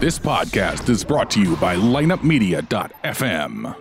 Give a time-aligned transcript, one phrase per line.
[0.00, 3.76] This podcast is brought to you by lineupmedia.fm.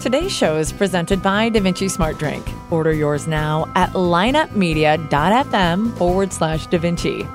[0.00, 2.48] Today's show is presented by DaVinci Smart Drink.
[2.72, 7.26] Order yours now at lineupmedia.fm forward slash DaVinci.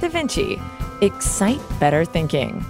[0.00, 0.60] DaVinci,
[1.00, 2.64] excite better thinking.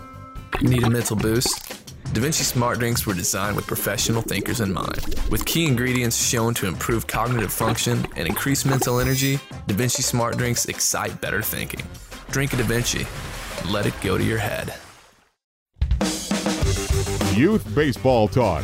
[0.61, 1.82] You need a mental boost?
[2.13, 5.19] DaVinci Smart Drinks were designed with professional thinkers in mind.
[5.31, 10.37] With key ingredients shown to improve cognitive function and increase mental energy, Da Vinci Smart
[10.37, 11.87] Drinks excite better thinking.
[12.31, 13.07] Drink a Da Vinci.
[13.67, 14.75] Let it go to your head.
[17.35, 18.63] Youth Baseball Talk.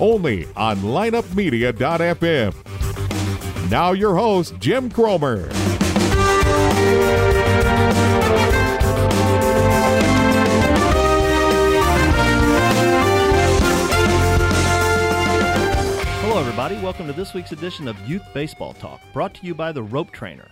[0.00, 2.52] Only on lineupmedia.fm.
[3.70, 5.48] Now your host, Jim Cromer.
[16.52, 16.84] Everybody.
[16.84, 20.10] Welcome to this week's edition of Youth Baseball Talk, brought to you by the Rope
[20.10, 20.50] Trainer.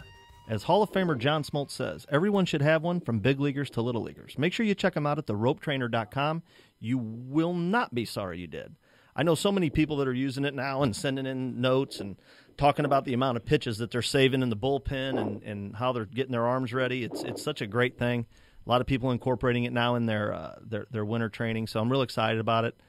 [0.49, 3.83] As Hall of Famer John Smoltz says, everyone should have one from big leaguers to
[3.83, 4.39] little leaguers.
[4.39, 6.43] Make sure you check them out at theropetrainer.com.
[6.79, 8.77] You will not be sorry you did.
[9.15, 12.17] I know so many people that are using it now and sending in notes and
[12.57, 15.93] talking about the amount of pitches that they're saving in the bullpen and, and how
[15.93, 17.05] they're getting their arms ready.
[17.05, 18.25] It's it's such a great thing.
[18.67, 21.79] A lot of people incorporating it now in their uh, their, their winter training, so
[21.79, 22.81] I'm real excited about it.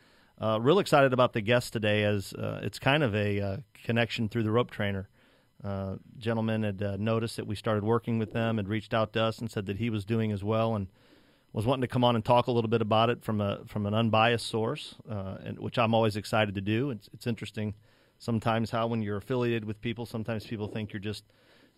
[0.41, 4.27] Uh, real excited about the guest today, as uh, it's kind of a uh, connection
[4.27, 5.07] through the rope trainer.
[5.63, 9.21] Uh, gentleman had uh, noticed that we started working with them, had reached out to
[9.21, 10.87] us and said that he was doing as well, and
[11.53, 13.85] was wanting to come on and talk a little bit about it from a from
[13.85, 16.89] an unbiased source, uh, and which I'm always excited to do.
[16.89, 17.75] It's it's interesting
[18.17, 21.23] sometimes how when you're affiliated with people, sometimes people think you're just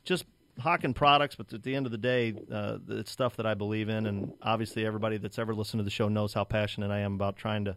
[0.06, 0.24] just
[0.58, 3.90] hawking products, but at the end of the day, uh, it's stuff that I believe
[3.90, 7.16] in, and obviously everybody that's ever listened to the show knows how passionate I am
[7.16, 7.76] about trying to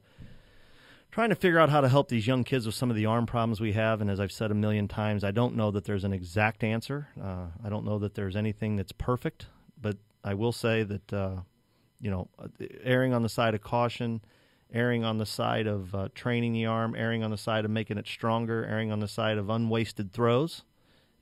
[1.11, 3.27] trying to figure out how to help these young kids with some of the arm
[3.27, 4.01] problems we have.
[4.01, 7.09] And as I've said a million times, I don't know that there's an exact answer.
[7.21, 9.47] Uh, I don't know that there's anything that's perfect,
[9.81, 11.37] but I will say that uh,
[12.01, 12.29] you know,
[12.83, 14.21] erring on the side of caution,
[14.73, 17.99] erring on the side of uh, training the arm, erring on the side of making
[17.99, 20.63] it stronger, erring on the side of unwasted throws,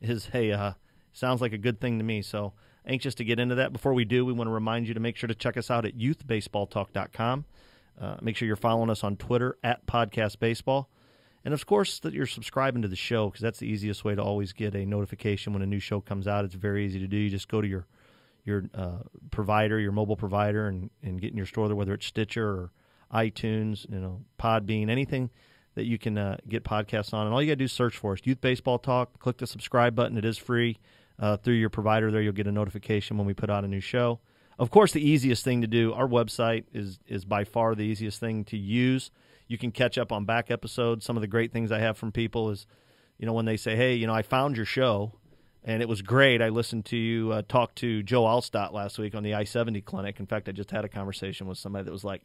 [0.00, 0.72] is a uh,
[1.12, 2.22] sounds like a good thing to me.
[2.22, 2.52] So
[2.86, 3.72] anxious to get into that.
[3.72, 5.84] Before we do, we want to remind you to make sure to check us out
[5.84, 7.44] at youthbaseballtalk.com.
[8.00, 10.88] Uh, make sure you're following us on Twitter at Podcast Baseball.
[11.44, 14.22] And of course, that you're subscribing to the show because that's the easiest way to
[14.22, 16.44] always get a notification when a new show comes out.
[16.44, 17.16] It's very easy to do.
[17.16, 17.86] You just go to your
[18.44, 18.98] your uh,
[19.30, 22.72] provider, your mobile provider, and, and get in your store there, whether it's Stitcher or
[23.12, 25.30] iTunes, you know, Podbean, anything
[25.74, 27.26] that you can uh, get podcasts on.
[27.26, 29.18] And all you got to do is search for us, Youth Baseball Talk.
[29.18, 30.18] Click the subscribe button.
[30.18, 30.78] It is free
[31.18, 32.10] uh, through your provider.
[32.10, 34.20] There, you'll get a notification when we put out a new show.
[34.58, 38.20] Of course, the easiest thing to do, our website is is by far the easiest
[38.20, 39.10] thing to use.
[39.48, 41.04] You can catch up on back episodes.
[41.04, 42.66] Some of the great things I have from people is,
[43.18, 45.12] you know, when they say, "Hey, you know, I found your show
[45.64, 46.42] and it was great.
[46.42, 49.80] I listened to you uh, talk to Joe Alstott last week on the I 70
[49.80, 50.20] clinic.
[50.20, 52.22] In fact, I just had a conversation with somebody that was like,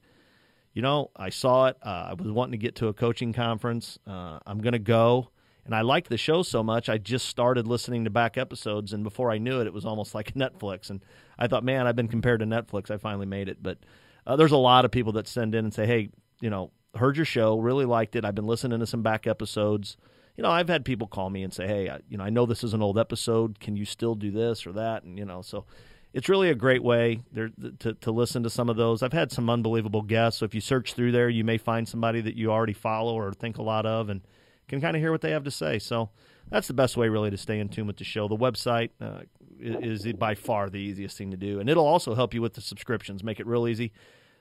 [0.74, 1.78] you know, I saw it.
[1.82, 3.98] Uh, I was wanting to get to a coaching conference.
[4.06, 5.30] Uh, I'm going to go.
[5.70, 8.92] And I liked the show so much, I just started listening to back episodes.
[8.92, 10.90] And before I knew it, it was almost like Netflix.
[10.90, 11.06] And
[11.38, 12.90] I thought, man, I've been compared to Netflix.
[12.90, 13.62] I finally made it.
[13.62, 13.78] But
[14.26, 16.10] uh, there's a lot of people that send in and say, hey,
[16.42, 18.26] you know, heard your show, really liked it.
[18.26, 19.96] I've been listening to some back episodes.
[20.36, 22.48] You know, I've had people call me and say, hey, I, you know, I know
[22.48, 23.60] this is an old episode.
[23.60, 25.04] Can you still do this or that?
[25.04, 25.66] And, you know, so
[26.14, 29.04] it's really a great way there to, to listen to some of those.
[29.04, 30.40] I've had some unbelievable guests.
[30.40, 33.34] So if you search through there, you may find somebody that you already follow or
[33.34, 34.22] think a lot of and
[34.70, 35.80] can kind of hear what they have to say.
[35.80, 36.10] So
[36.50, 38.28] that's the best way, really, to stay in tune with the show.
[38.28, 39.22] The website uh,
[39.60, 41.60] is, is by far the easiest thing to do.
[41.60, 43.92] And it'll also help you with the subscriptions, make it real easy.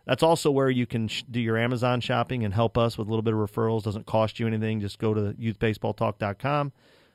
[0.06, 3.10] That's also where you can sh- do your Amazon shopping and help us with a
[3.10, 3.82] little bit of referrals.
[3.82, 4.80] Doesn't cost you anything.
[4.80, 6.72] Just go to youthbaseballtalk.com,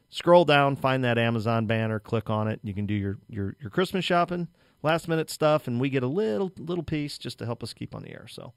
[0.09, 2.59] scroll down, find that Amazon banner, click on it.
[2.61, 4.47] You can do your, your, your Christmas shopping,
[4.83, 7.95] last minute stuff, and we get a little little piece just to help us keep
[7.95, 8.27] on the air.
[8.27, 8.53] So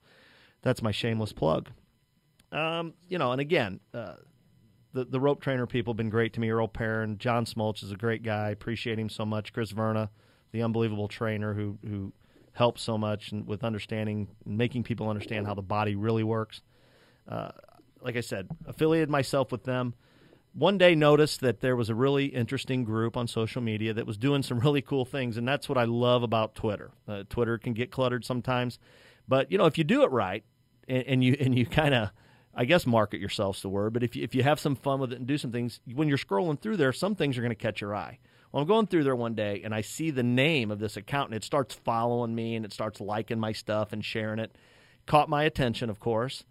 [0.60, 1.70] that's my shameless plug.
[2.52, 4.16] Um, you know, and again, uh,
[4.96, 6.50] the the rope trainer people have been great to me.
[6.50, 8.48] Earl Perrin, John Smoltz is a great guy.
[8.50, 9.52] Appreciate him so much.
[9.52, 10.10] Chris Verna,
[10.52, 12.12] the unbelievable trainer who who
[12.52, 16.62] helps so much and with understanding, and making people understand how the body really works.
[17.28, 17.50] Uh,
[18.00, 19.94] like I said, affiliated myself with them.
[20.54, 24.16] One day noticed that there was a really interesting group on social media that was
[24.16, 26.92] doing some really cool things, and that's what I love about Twitter.
[27.06, 28.78] Uh, Twitter can get cluttered sometimes,
[29.28, 30.42] but you know if you do it right
[30.88, 32.10] and, and you and you kind of
[32.56, 35.12] I guess market yourself's the word, but if you, if you have some fun with
[35.12, 37.54] it and do some things, when you're scrolling through there, some things are going to
[37.54, 38.18] catch your eye.
[38.50, 41.28] Well, I'm going through there one day and I see the name of this account
[41.28, 44.56] and it starts following me and it starts liking my stuff and sharing it.
[45.04, 46.44] Caught my attention, of course.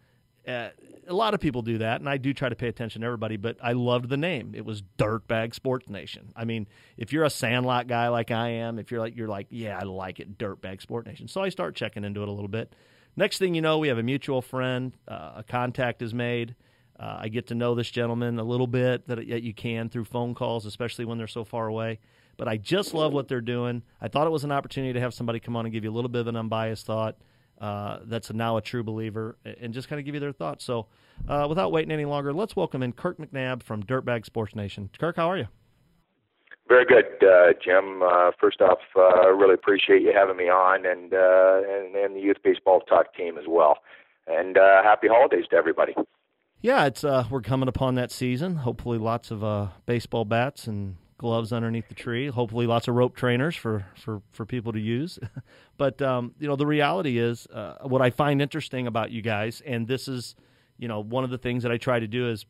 [0.48, 0.69] Uh,
[1.07, 3.38] a lot of people do that, and I do try to pay attention to everybody.
[3.38, 6.31] But I loved the name; it was Dirtbag Sports Nation.
[6.36, 6.68] I mean,
[6.98, 9.84] if you're a Sandlot guy like I am, if you're like you're like, yeah, I
[9.84, 11.28] like it, Dirtbag Sports Nation.
[11.28, 12.74] So I start checking into it a little bit.
[13.17, 14.94] Next thing you know, we have a mutual friend.
[15.07, 16.56] Uh, a contact is made.
[17.00, 20.33] Uh, I get to know this gentleman a little bit that you can through phone
[20.33, 22.00] calls, especially when they're so far away.
[22.38, 23.83] But I just love what they're doing.
[24.01, 25.94] I thought it was an opportunity to have somebody come on and give you a
[25.94, 27.17] little bit of an unbiased thought.
[27.59, 30.65] Uh, that's now a true believer, and just kind of give you their thoughts.
[30.65, 30.88] So,
[31.29, 34.89] uh, without waiting any longer, let's welcome in Kirk McNabb from Dirtbag Sports Nation.
[35.00, 35.47] Kirk, how are you?
[36.67, 38.01] Very good, uh, Jim.
[38.01, 42.19] Uh, first off, uh, really appreciate you having me on, and, uh, and and the
[42.19, 43.79] youth baseball talk team as well.
[44.27, 45.94] And uh, happy holidays to everybody.
[46.62, 48.56] Yeah, it's uh, we're coming upon that season.
[48.56, 52.27] Hopefully, lots of uh, baseball bats and gloves underneath the tree.
[52.27, 55.19] Hopefully, lots of rope trainers for for for people to use.
[55.77, 59.61] but um, you know, the reality is, uh, what I find interesting about you guys,
[59.63, 60.35] and this is,
[60.79, 62.47] you know, one of the things that I try to do is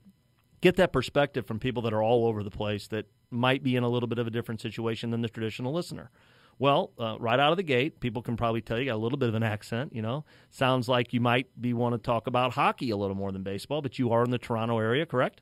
[0.61, 3.83] get that perspective from people that are all over the place that might be in
[3.83, 6.09] a little bit of a different situation than the traditional listener.
[6.57, 9.17] Well, uh, right out of the gate, people can probably tell you got a little
[9.17, 9.93] bit of an accent.
[9.93, 13.31] You know, sounds like you might be want to talk about hockey a little more
[13.31, 15.41] than baseball, but you are in the Toronto area, correct?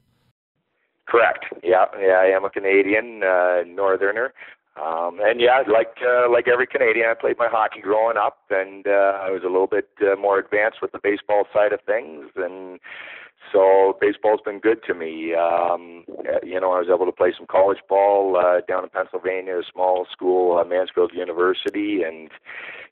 [1.08, 1.46] Correct.
[1.62, 4.34] Yeah, yeah, I am a Canadian uh, northerner.
[4.76, 8.88] Um, and yeah, like uh, like every Canadian, I played my hockey growing up, and
[8.88, 12.32] uh, I was a little bit uh, more advanced with the baseball side of things,
[12.36, 12.80] and
[13.52, 15.34] so baseball's been good to me.
[15.36, 16.06] Um,
[16.44, 19.64] you know, I was able to play some college ball uh, down in Pennsylvania, a
[19.72, 22.30] small school, uh, Mansfield University, and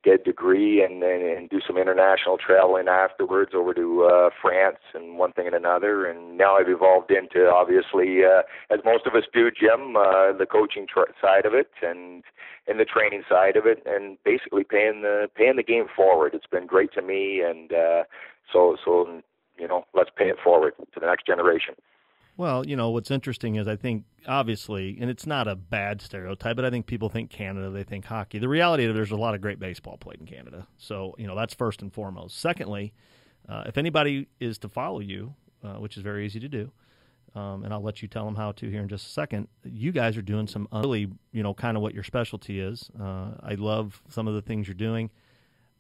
[0.03, 4.80] get a degree and, and and do some international traveling afterwards over to uh, France
[4.94, 6.06] and one thing and another.
[6.06, 10.48] And now I've evolved into obviously, uh, as most of us do, Jim, uh, the
[10.50, 12.24] coaching tr- side of it and
[12.68, 16.33] and the training side of it, and basically paying the paying the game forward.
[16.33, 18.03] It's been great to me, and uh,
[18.51, 19.21] so so
[19.62, 21.75] you know, let's pay it forward to the next generation.
[22.36, 26.56] Well, you know, what's interesting is I think obviously, and it's not a bad stereotype,
[26.56, 28.40] but I think people think Canada, they think hockey.
[28.40, 30.68] The reality is there's a lot of great baseball played in Canada.
[30.78, 32.40] So, you know, that's first and foremost.
[32.40, 32.94] Secondly,
[33.48, 36.72] uh, if anybody is to follow you, uh, which is very easy to do,
[37.36, 39.48] um, and I'll let you tell them how to here in just a second.
[39.63, 42.90] You guys are doing some really, you know, kind of what your specialty is.
[43.00, 45.12] Uh, I love some of the things you're doing.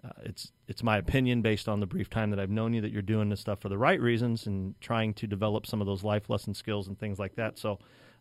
[0.03, 2.91] Uh, it's it's my opinion based on the brief time that I've known you that
[2.91, 6.03] you're doing this stuff for the right reasons and trying to develop some of those
[6.03, 7.59] life lesson skills and things like that.
[7.59, 7.77] So,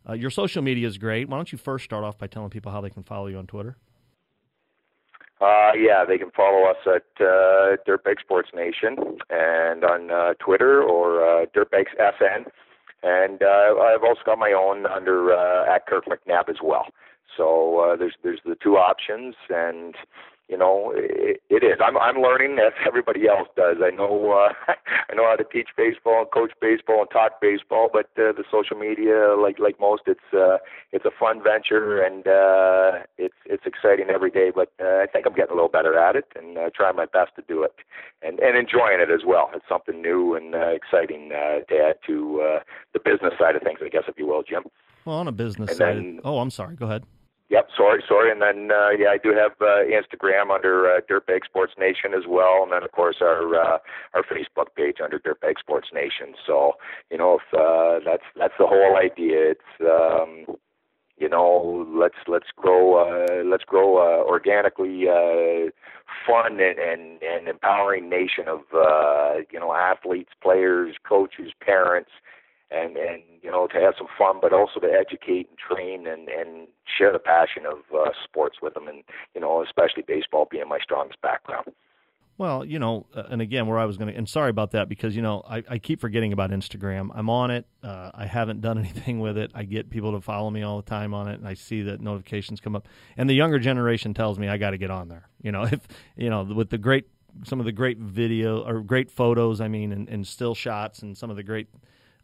[0.07, 1.27] uh, your social media is great.
[1.27, 3.47] Why don't you first start off by telling people how they can follow you on
[3.47, 3.77] Twitter?
[5.41, 10.83] Uh, yeah, they can follow us at uh, Dirtbag Sports Nation and on uh, Twitter
[10.83, 12.45] or uh, Dirtbags SN.
[13.01, 16.85] And uh, I've also got my own under uh, at Kirk McNabb as well.
[17.35, 19.95] So uh, there's there's the two options, and
[20.51, 21.79] you know, it, it is.
[21.83, 23.77] I'm I'm learning as everybody else does.
[23.81, 24.53] I know uh,
[25.09, 28.43] I know how to teach baseball and coach baseball and talk baseball, but uh, the
[28.51, 30.57] social media, like like most, it's uh,
[30.91, 34.51] it's a fun venture and uh, it's it's exciting every day.
[34.53, 37.05] But uh, I think I'm getting a little better at it and uh, trying my
[37.05, 37.73] best to do it
[38.21, 39.49] and and enjoying it as well.
[39.55, 42.59] It's something new and uh, exciting uh, to add to uh,
[42.91, 44.63] the business side of things, I guess, if you will, Jim.
[45.05, 45.95] Well, on a business and side.
[45.95, 46.75] Then, oh, I'm sorry.
[46.75, 47.05] Go ahead.
[47.51, 48.31] Yep, sorry, sorry.
[48.31, 52.23] And then uh, yeah, I do have uh, Instagram under uh, Dirtbag Sports Nation as
[52.25, 53.77] well, and then of course our uh,
[54.13, 56.33] our Facebook page under Dirtbag Sports Nation.
[56.47, 56.73] So
[57.11, 59.51] you know, if uh, that's that's the whole idea.
[59.51, 60.55] It's um,
[61.17, 65.69] you know, let's let's grow uh, let's grow uh, organically uh,
[66.25, 72.11] fun and, and and empowering nation of uh, you know athletes, players, coaches, parents
[72.71, 76.29] and and you know to have some fun, but also to educate and train and
[76.29, 79.03] and share the passion of uh, sports with them, and
[79.35, 81.67] you know especially baseball being my strongest background.
[82.37, 84.89] Well, you know, uh, and again, where I was going to, and sorry about that
[84.89, 87.09] because you know I, I keep forgetting about Instagram.
[87.13, 87.67] I'm on it.
[87.83, 89.51] Uh, I haven't done anything with it.
[89.53, 92.01] I get people to follow me all the time on it, and I see that
[92.01, 92.87] notifications come up.
[93.17, 95.29] And the younger generation tells me I got to get on there.
[95.41, 95.81] You know, if
[96.15, 97.05] you know with the great,
[97.43, 101.15] some of the great video or great photos, I mean, and, and still shots, and
[101.15, 101.67] some of the great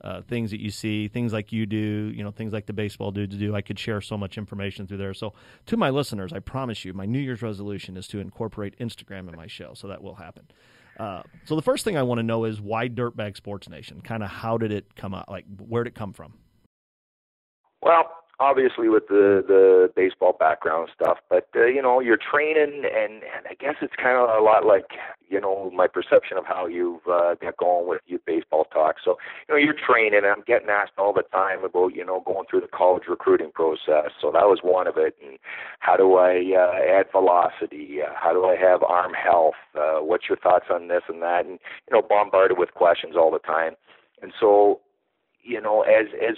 [0.01, 3.12] uh, things that you see, things like you do, you know, things like the baseball
[3.12, 3.56] dudes do.
[3.56, 5.13] I could share so much information through there.
[5.13, 5.34] So,
[5.68, 9.36] to my listeners, I promise you, my New Year's resolution is to incorporate Instagram in
[9.36, 9.74] my show.
[9.74, 10.48] So that will happen.
[11.00, 14.01] Uh, so the first thing I want to know is why Dirtbag Sports Nation?
[14.01, 15.30] Kind of how did it come out?
[15.30, 16.34] Like, where did it come from?
[17.82, 18.04] Well,
[18.39, 23.48] obviously with the the baseball background stuff, but uh, you know, you're training, and and
[23.50, 24.86] I guess it's kind of a lot like
[25.29, 28.98] you know my perception of how you've uh, got going with youth baseball talk.
[29.03, 29.17] So
[29.48, 32.46] you know, you're training, and I'm getting asked all the time about you know going
[32.50, 34.12] through the college recruiting process.
[34.22, 35.38] So that was one of it, and
[35.79, 38.00] how do I uh, add velocity?
[38.01, 39.56] Uh, how do I have arm health?
[39.75, 41.46] Uh, what's your thoughts on this and that?
[41.46, 43.74] And you know, bombarded with questions all the time.
[44.22, 44.82] And so,
[45.44, 46.38] you know, as as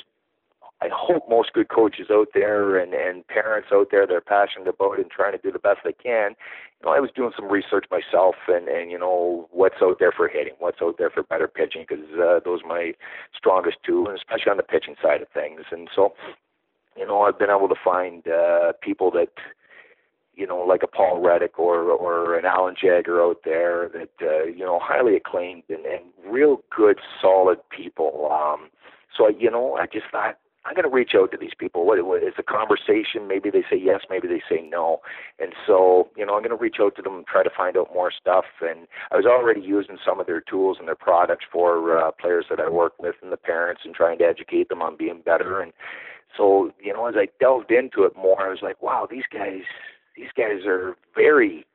[0.81, 4.69] I hope most good coaches out there and, and parents out there that are passionate
[4.69, 6.35] about it and trying to do the best they can.
[6.79, 10.13] You know, I was doing some research myself and, and you know, what's out there
[10.13, 12.93] for hitting, what's out there for better pitching, because uh, those are my
[13.35, 15.63] strongest two, and especially on the pitching side of things.
[15.71, 16.13] And so,
[16.95, 19.33] you know, I've been able to find uh, people that,
[20.33, 24.45] you know, like a Paul Reddick or or an Alan Jaeger out there that uh,
[24.45, 28.29] you know highly acclaimed and, and real good, solid people.
[28.31, 28.69] Um,
[29.17, 30.37] so you know, I just thought
[30.69, 31.85] I'm going to reach out to these people.
[31.87, 33.27] What, what is the conversation?
[33.27, 35.01] Maybe they say yes, maybe they say no.
[35.39, 37.75] And so, you know, I'm going to reach out to them and try to find
[37.75, 38.45] out more stuff.
[38.61, 42.45] And I was already using some of their tools and their products for uh, players
[42.51, 45.59] that I work with and the parents and trying to educate them on being better.
[45.59, 45.73] And
[46.37, 49.63] so, you know, as I delved into it more, I was like, wow, these guys,
[50.15, 51.65] these guys are very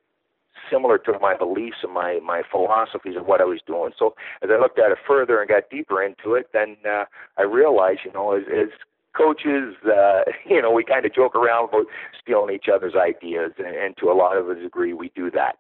[0.71, 3.93] similar to my beliefs and my my philosophies of what I was doing.
[3.99, 7.05] So as I looked at it further and got deeper into it, then uh,
[7.39, 8.69] I realized, you know, as, as
[9.17, 11.87] coaches, uh, you know, we kind of joke around about
[12.21, 15.57] stealing each other's ideas, and, and to a lot of a degree, we do that.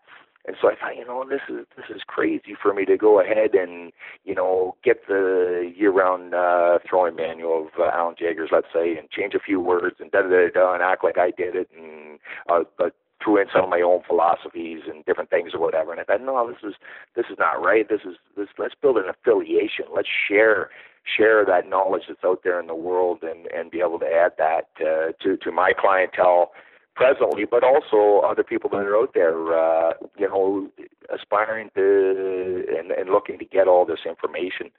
[0.47, 3.19] And so I thought, you know, this is this is crazy for me to go
[3.19, 3.93] ahead and
[4.25, 9.09] you know get the year-round uh, throwing manual of uh, Alan Jaeger's, let's say, and
[9.11, 11.71] change a few words and da da da da and act like I did it,
[11.75, 12.19] and
[12.51, 15.93] uh, but threw in some of my own philosophies and different things or whatever.
[15.93, 16.75] And I thought, no, this is
[17.17, 17.89] this is not right.
[17.89, 18.49] This is this.
[18.59, 19.87] Let's build an affiliation.
[19.95, 20.71] Let's share
[21.05, 24.33] share that knowledge that's out there in the world and and be able to add
[24.39, 26.53] that uh, to to my clientele
[26.95, 30.71] presently, but also other people that are out there, uh, you know,
[31.13, 34.71] aspiring to and, and looking to get all this information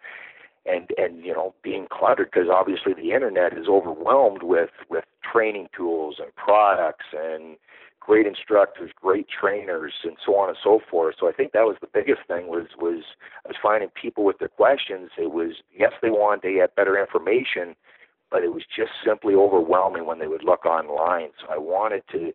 [0.66, 5.68] and and you know being cluttered because obviously the internet is overwhelmed with with training
[5.76, 7.58] tools and products and
[8.06, 11.16] great instructors, great trainers, and so on and so forth.
[11.20, 13.04] So I think that was the biggest thing was was
[13.46, 15.10] was finding people with their questions.
[15.18, 17.76] It was yes, they wanted to get better information,
[18.30, 21.30] but it was just simply overwhelming when they would look online.
[21.42, 22.32] So I wanted to.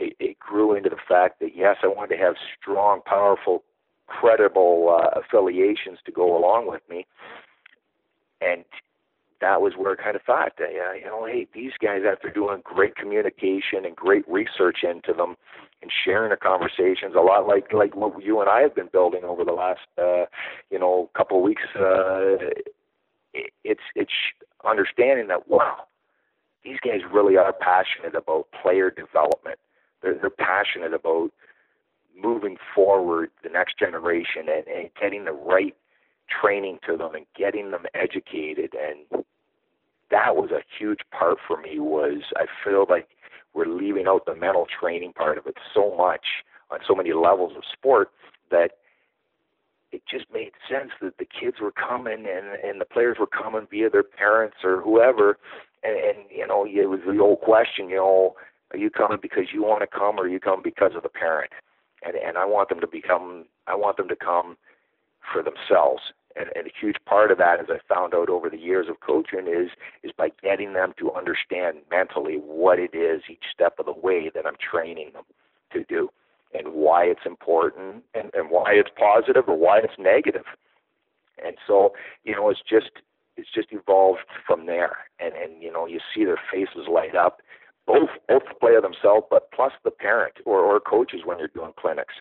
[0.00, 3.62] It, it grew into the fact that yes, I wanted to have strong, powerful,
[4.08, 7.06] credible uh, affiliations to go along with me,
[8.40, 8.64] and
[9.44, 12.62] that was where I kind of thought, that, you know, hey, these guys, after doing
[12.64, 15.36] great communication and great research into them
[15.82, 19.22] and sharing the conversations, a lot like like what you and I have been building
[19.22, 20.24] over the last, uh,
[20.70, 22.40] you know, couple of weeks, uh,
[23.34, 24.12] it, it's it's
[24.66, 25.84] understanding that wow,
[26.64, 29.58] these guys really are passionate about player development.
[30.00, 31.32] They're they're passionate about
[32.16, 35.76] moving forward the next generation and, and getting the right
[36.28, 39.24] training to them and getting them educated and
[40.10, 43.08] that was a huge part for me was I feel like
[43.54, 46.26] we're leaving out the mental training part of it so much
[46.70, 48.10] on so many levels of sport
[48.50, 48.72] that
[49.92, 53.66] it just made sense that the kids were coming and and the players were coming
[53.70, 55.38] via their parents or whoever.
[55.82, 58.34] And, and you know it was the old question you know
[58.72, 61.08] are you coming because you want to come or are you coming because of the
[61.08, 61.52] parent?
[62.04, 64.56] And and I want them to become I want them to come
[65.32, 66.02] for themselves
[66.36, 69.00] and, and a huge part of that, as I found out over the years of
[69.00, 69.70] coaching, is
[70.02, 74.30] is by getting them to understand mentally what it is each step of the way
[74.34, 75.24] that I'm training them
[75.72, 76.10] to do,
[76.52, 80.44] and why it's important, and, and why it's positive or why it's negative.
[81.44, 81.92] And so,
[82.24, 82.90] you know, it's just
[83.36, 87.40] it's just evolved from there, and and you know, you see their faces light up,
[87.86, 91.72] both both the player themselves, but plus the parent or or coaches when you're doing
[91.78, 92.14] clinics,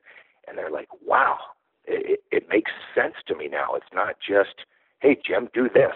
[0.48, 1.38] and they're like, wow,
[1.86, 3.76] it, it makes sense to me now.
[3.76, 4.66] It's not just,
[5.00, 5.96] hey, Jim, do this.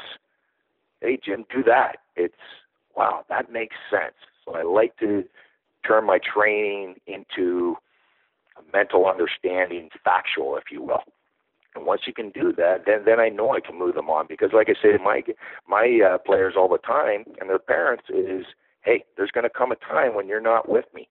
[1.02, 1.98] Hey, Jim, do that.
[2.16, 2.34] It's,
[2.96, 4.16] wow, that makes sense.
[4.46, 5.24] So I like to
[5.88, 7.76] turn my training into
[8.58, 11.04] a mental understanding, factual, if you will.
[11.76, 14.26] And once you can do that, then then I know I can move them on
[14.28, 15.22] because, like I say my
[15.68, 18.46] my uh, players all the time and their parents is,
[18.82, 21.08] hey, there's going to come a time when you're not with me.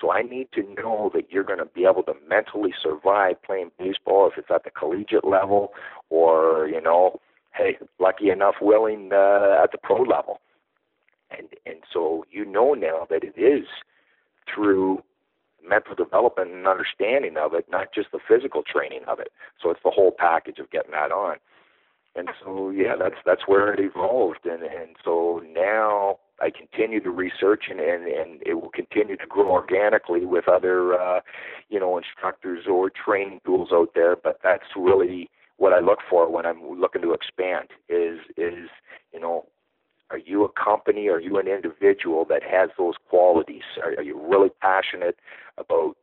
[0.00, 3.70] So I need to know that you're going to be able to mentally survive playing
[3.78, 5.72] baseball if it's at the collegiate level
[6.08, 7.20] or, you know,
[7.54, 10.40] hey, lucky enough willing uh, at the pro level.
[11.30, 13.66] And and so you know now that it is
[14.52, 15.02] through
[15.66, 19.30] mental development and understanding of it, not just the physical training of it.
[19.62, 21.36] So it's the whole package of getting that on.
[22.16, 27.10] And so yeah, that's that's where it evolved and and so now I continue to
[27.10, 31.20] research and, and, and it will continue to grow organically with other, uh,
[31.68, 34.16] you know, instructors or training tools out there.
[34.16, 35.28] But that's really
[35.58, 38.70] what I look for when I'm looking to expand is, is,
[39.12, 39.46] you know,
[40.10, 41.08] are you a company?
[41.08, 43.62] Are you an individual that has those qualities?
[43.82, 45.16] Are, are you really passionate
[45.58, 45.96] about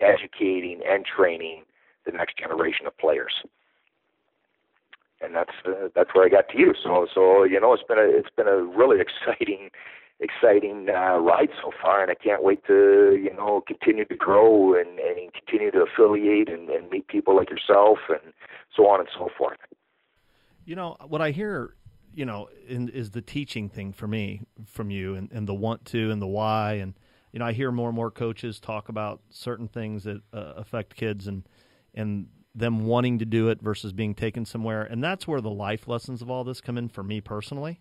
[0.00, 1.64] educating and training
[2.06, 3.32] the next generation of players?
[5.20, 6.74] And that's uh, that's where I got to you.
[6.82, 8.98] So so you know it's been a it's been a really
[9.28, 9.70] exciting
[10.20, 14.74] exciting uh, ride so far, and I can't wait to you know continue to grow
[14.74, 18.32] and, and continue to affiliate and, and meet people like yourself and
[18.76, 19.58] so on and so forth.
[20.64, 21.74] You know what I hear,
[22.14, 25.84] you know, in, is the teaching thing for me from you, and, and the want
[25.86, 26.94] to and the why, and
[27.32, 30.96] you know I hear more and more coaches talk about certain things that uh, affect
[30.96, 31.44] kids and
[31.94, 34.82] and them wanting to do it versus being taken somewhere.
[34.82, 37.80] And that's where the life lessons of all this come in for me personally.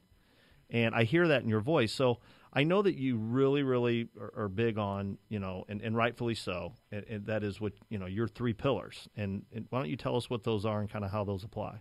[0.70, 1.94] And I hear that in your voice.
[1.94, 2.20] So
[2.54, 6.36] I know that you really, really are, are big on, you know, and, and rightfully
[6.36, 6.74] so.
[6.92, 9.08] And, and, that is what, you know, your three pillars.
[9.16, 11.44] And, and, why don't you tell us what those are and kind of how those
[11.44, 11.80] apply?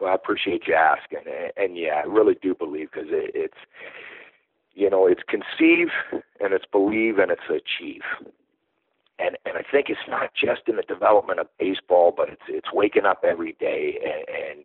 [0.00, 1.20] Well, I appreciate you asking.
[1.26, 3.58] And, and yeah, I really do believe because it, it's,
[4.74, 8.02] you know, it's conceive and it's believe and it's achieve
[9.22, 12.72] and and I think it's not just in the development of baseball, but it's it's
[12.72, 14.64] waking up every day and, and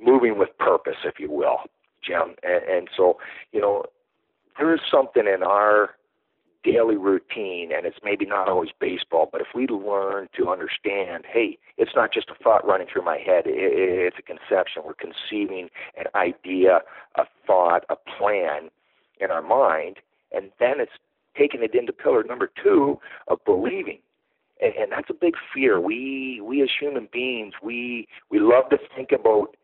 [0.00, 1.58] moving with purpose, if you will,
[2.02, 2.34] Jim.
[2.42, 3.18] And, and so,
[3.52, 3.84] you know,
[4.58, 5.90] there is something in our
[6.62, 11.58] daily routine, and it's maybe not always baseball, but if we learn to understand, hey,
[11.78, 14.82] it's not just a thought running through my head, it's a conception.
[14.84, 16.80] We're conceiving an idea,
[17.14, 18.68] a thought, a plan
[19.20, 19.96] in our mind,
[20.32, 20.92] and then it's
[21.40, 23.98] taking it into pillar number two of believing.
[24.60, 25.80] And, and that's a big fear.
[25.80, 29.56] We we as human beings, we we love to think about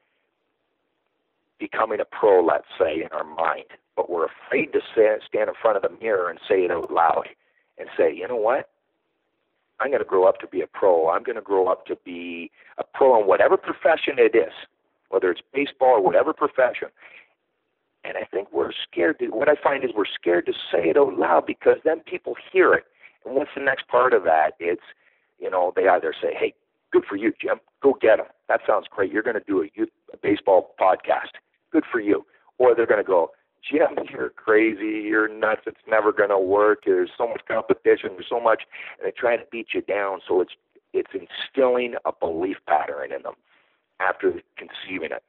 [1.58, 3.64] becoming a pro, let's say, in our mind,
[3.94, 6.90] but we're afraid to say, stand in front of the mirror and say it out
[6.92, 7.28] loud
[7.78, 8.68] and say, you know what?
[9.80, 11.10] I'm going to grow up to be a pro.
[11.10, 14.52] I'm going to grow up to be a pro in whatever profession it is,
[15.10, 16.88] whether it's baseball or whatever profession.
[18.06, 20.96] And I think we're scared to, what I find is we're scared to say it
[20.96, 22.84] out loud because then people hear it.
[23.24, 24.52] And what's the next part of that?
[24.60, 24.82] It's,
[25.38, 26.54] you know, they either say, hey,
[26.92, 27.58] good for you, Jim.
[27.82, 28.26] Go get him.
[28.48, 29.12] That sounds great.
[29.12, 31.34] You're going to do a youth a baseball podcast.
[31.72, 32.24] Good for you.
[32.58, 33.32] Or they're going to go,
[33.68, 35.06] Jim, you're crazy.
[35.08, 35.62] You're nuts.
[35.66, 36.84] It's never going to work.
[36.86, 38.10] There's so much competition.
[38.12, 38.62] There's so much.
[38.98, 40.20] And they try to beat you down.
[40.26, 40.52] So it's,
[40.92, 43.34] it's instilling a belief pattern in them
[43.98, 45.24] after conceiving it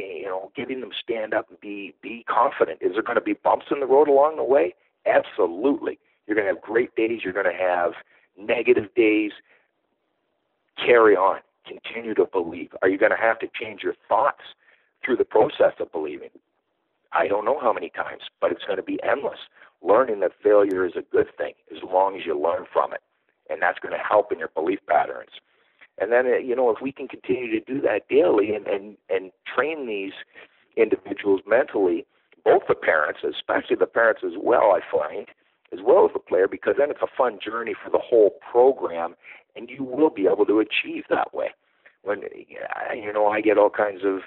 [0.00, 2.78] you know, getting them stand up and be be confident.
[2.80, 4.74] Is there going to be bumps in the road along the way?
[5.06, 5.98] Absolutely.
[6.26, 7.20] You're going to have great days.
[7.22, 7.92] You're going to have
[8.38, 9.32] negative days.
[10.76, 11.40] Carry on.
[11.66, 12.70] Continue to believe.
[12.82, 14.42] Are you going to have to change your thoughts
[15.04, 16.30] through the process of believing?
[17.12, 19.38] I don't know how many times, but it's going to be endless.
[19.82, 23.00] Learning that failure is a good thing as long as you learn from it.
[23.48, 25.30] And that's going to help in your belief patterns.
[25.98, 28.96] And then, uh, you know, if we can continue to do that daily and, and,
[29.08, 30.12] and train these
[30.76, 32.04] individuals mentally,
[32.44, 35.28] both the parents, especially the parents as well, I find,
[35.72, 39.14] as well as the player, because then it's a fun journey for the whole program,
[39.56, 41.50] and you will be able to achieve that way.
[42.02, 42.20] When,
[42.94, 44.20] you know, I get all kinds of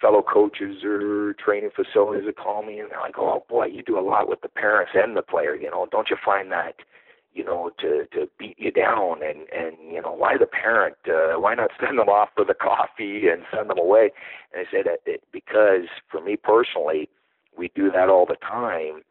[0.00, 3.98] fellow coaches or training facilities that call me and they're like, "Oh boy, you do
[3.98, 5.54] a lot with the parents and the player.
[5.54, 6.76] You know, don't you find that
[7.38, 10.96] you know, to to beat you down and and you know why the parent?
[11.06, 14.10] Uh, why not send them off for the coffee and send them away?
[14.52, 17.08] And I said it, it, because for me personally,
[17.56, 19.02] we do that all the time,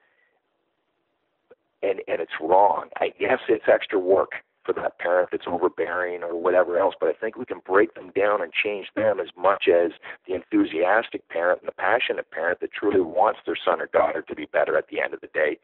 [1.81, 2.89] and and it's wrong.
[2.97, 4.31] I guess it's extra work
[4.65, 8.11] for that parent that's overbearing or whatever else, but I think we can break them
[8.13, 9.91] down and change them as much as
[10.27, 14.35] the enthusiastic parent and the passionate parent that truly wants their son or daughter to
[14.35, 15.57] be better at the end of the day.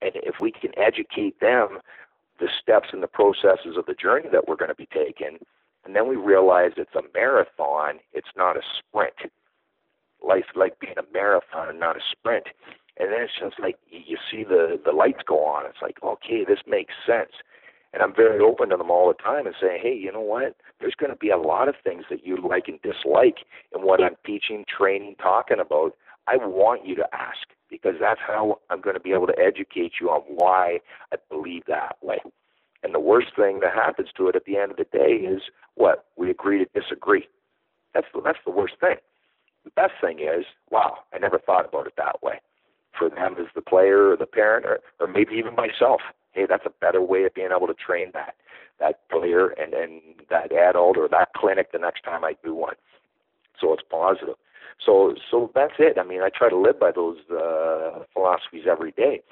[0.00, 1.80] And if we can educate them
[2.40, 5.38] the steps and the processes of the journey that we're going to be taking,
[5.84, 9.32] and then we realize it's a marathon, it's not a sprint.
[10.26, 12.46] Life like being a marathon and not a sprint.
[12.96, 15.66] And then it's just like you see the the lights go on.
[15.66, 17.32] It's like, okay, this makes sense.
[17.92, 20.56] And I'm very open to them all the time and saying, hey, you know what?
[20.80, 23.38] There's going to be a lot of things that you like and dislike
[23.74, 25.94] in what I'm teaching, training, talking about.
[26.26, 27.46] I want you to ask
[27.82, 30.78] because that's how I'm going to be able to educate you on why
[31.12, 32.18] I believe that way.
[32.82, 35.42] And the worst thing that happens to it at the end of the day is
[35.74, 36.06] what?
[36.16, 37.26] We agree to disagree.
[37.94, 38.96] That's the, that's the worst thing.
[39.64, 42.40] The best thing is, wow, I never thought about it that way.
[42.96, 46.00] For them as the player or the parent or, or maybe even myself,
[46.32, 48.34] hey, that's a better way of being able to train that
[48.80, 52.74] that player and, and that adult or that clinic the next time I do one.
[53.60, 54.34] So it's positive.
[54.84, 55.98] So so that's it.
[55.98, 59.22] I mean, I try to live by those uh, philosophies every day.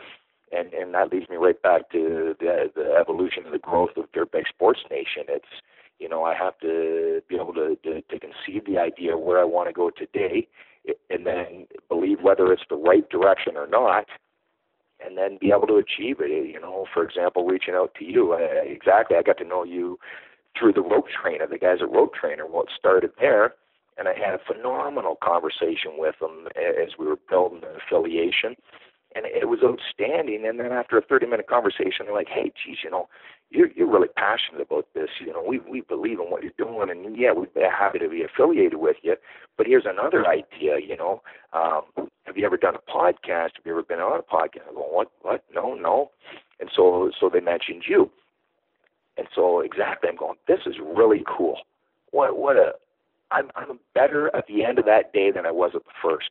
[0.53, 4.11] And and that leads me right back to the the evolution and the growth of
[4.13, 5.25] Dirtbag Sports Nation.
[5.29, 5.63] It's
[5.99, 9.45] you know, I have to be able to, to, to conceive the idea where I
[9.45, 10.49] want to go today
[11.11, 14.07] and then believe whether it's the right direction or not
[15.05, 16.51] and then be able to achieve it.
[16.51, 18.33] You know, for example, reaching out to you.
[18.33, 19.99] Uh, exactly, I got to know you
[20.59, 22.47] through the rope trainer, the guys at Rope Trainer.
[22.47, 23.55] What started there,
[23.99, 28.57] and I had a phenomenal conversation with them as we were building an affiliation,
[29.15, 30.47] and it was outstanding.
[30.47, 33.09] And then after a 30-minute conversation, they're like, "Hey, geez, you know,
[33.53, 35.11] you're you're really passionate about this.
[35.21, 38.09] You know, we we believe in what you're doing, and yeah, we'd be happy to
[38.09, 39.17] be affiliated with you.
[39.57, 40.79] But here's another idea.
[40.81, 43.57] You know, um, have you ever done a podcast?
[43.57, 44.69] Have you ever been on a podcast?
[44.71, 45.11] I go, what?
[45.21, 45.45] What?
[45.55, 46.11] No, no.
[46.61, 48.11] And so so they mentioned you,
[49.19, 50.37] and so exactly, I'm going.
[50.49, 51.59] This is really cool.
[52.11, 52.73] What what a
[53.33, 56.31] I'm I'm better at the end of that day than I was at the first,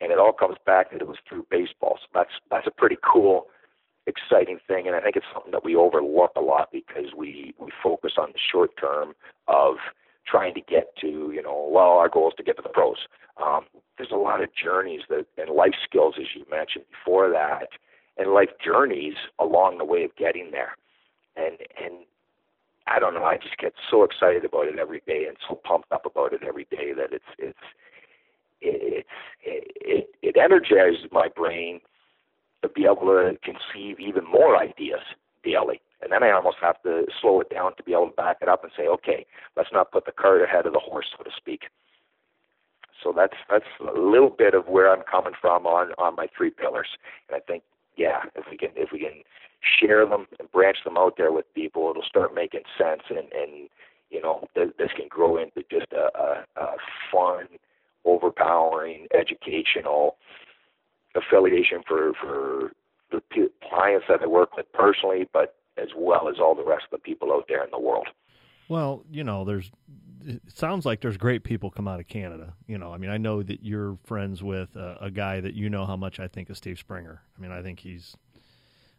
[0.00, 1.98] and it all comes back that it was through baseball.
[2.00, 3.46] So that's that's a pretty cool
[4.06, 7.70] exciting thing, and I think it's something that we overlook a lot because we we
[7.82, 9.14] focus on the short term
[9.48, 9.76] of
[10.26, 13.06] trying to get to you know well our goal is to get to the pros.
[13.42, 17.68] Um, there's a lot of journeys that and life skills as you mentioned before that,
[18.16, 20.76] and life journeys along the way of getting there,
[21.36, 22.04] and and
[22.86, 25.90] I don't know I just get so excited about it every day and so pumped
[25.92, 27.58] up about it every day that it's it's
[28.60, 29.06] it,
[29.44, 31.80] it, it, it energizes my brain
[32.62, 35.00] to be able to conceive even more ideas
[35.44, 35.80] daily.
[36.02, 38.48] And then I almost have to slow it down to be able to back it
[38.48, 41.30] up and say, okay, let's not put the cart ahead of the horse, so to
[41.36, 41.62] speak.
[43.02, 46.50] So that's that's a little bit of where I'm coming from on on my three
[46.50, 46.88] pillars.
[47.28, 47.62] And I think,
[47.96, 49.22] yeah, if we can if we can
[49.80, 53.02] share them and branch them out there with people, it'll start making sense.
[53.08, 53.68] And and
[54.10, 56.76] you know, th- this can grow into just a, a, a
[57.12, 57.46] fun,
[58.04, 60.16] overpowering, educational
[61.14, 62.72] affiliation for for
[63.10, 66.84] the p- clients that I work with personally, but as well as all the rest
[66.92, 68.08] of the people out there in the world.
[68.68, 69.70] Well, you know, there's
[70.26, 72.54] it sounds like there's great people come out of Canada.
[72.66, 75.70] You know, I mean, I know that you're friends with a, a guy that you
[75.70, 77.22] know how much I think of Steve Springer.
[77.36, 78.16] I mean, I think he's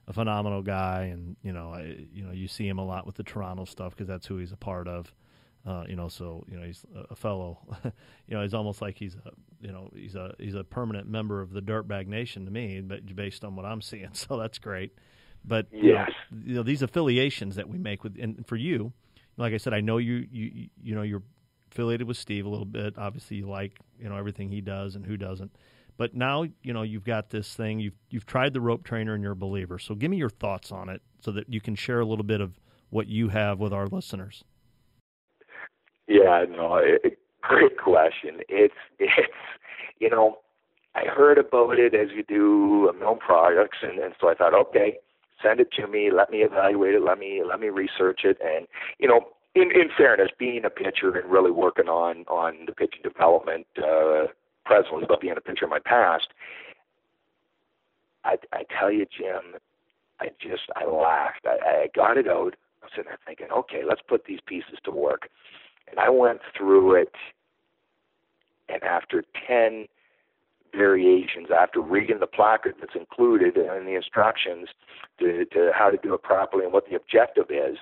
[0.08, 3.16] a phenomenal guy, and you know, I, you know, you see him a lot with
[3.16, 5.14] the Toronto stuff because that's who he's a part of.
[5.66, 7.60] Uh, you know, so you know he's a fellow.
[7.84, 11.42] you know, he's almost like he's a you know he's a he's a permanent member
[11.42, 14.94] of the Dirtbag Nation to me, but based on what I'm seeing, so that's great.
[15.44, 15.84] But yes.
[16.32, 18.94] you, know, you know these affiliations that we make with and for you,
[19.38, 21.24] like I said, I know you you you know you're
[21.72, 22.96] affiliated with Steve a little bit.
[22.98, 25.56] Obviously, you like you know everything he does and who doesn't.
[25.98, 27.80] But now you know you've got this thing.
[27.80, 29.80] You've you've tried the rope trainer and you're a believer.
[29.80, 32.42] So give me your thoughts on it, so that you can share a little bit
[32.42, 34.44] of what you have with our listeners.
[36.08, 36.82] Yeah, no,
[37.42, 38.42] great question.
[38.50, 39.34] It's it's
[40.00, 40.40] you know,
[40.96, 44.98] I heard about it as you do known products, and, and so I thought, okay,
[45.42, 48.68] send it to me, let me evaluate it, let me let me research it, and
[49.00, 49.22] you know,
[49.56, 54.26] in in fairness, being a pitcher and really working on on the pitching development uh,
[54.66, 56.28] presently, but being a pitcher in my past,
[58.24, 59.60] I I tell you, Jim,
[60.20, 61.46] I just I laughed.
[61.46, 62.56] I, I got it out.
[62.82, 65.30] I was sitting there thinking, okay, let's put these pieces to work.
[65.90, 67.14] And I went through it,
[68.70, 69.88] and after 10
[70.78, 74.70] variations, after reading the placard that's included in the instructions
[75.20, 77.78] to, to how to do it properly and what the objective is,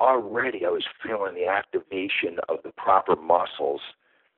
[0.00, 3.80] already I was feeling the activation of the proper muscles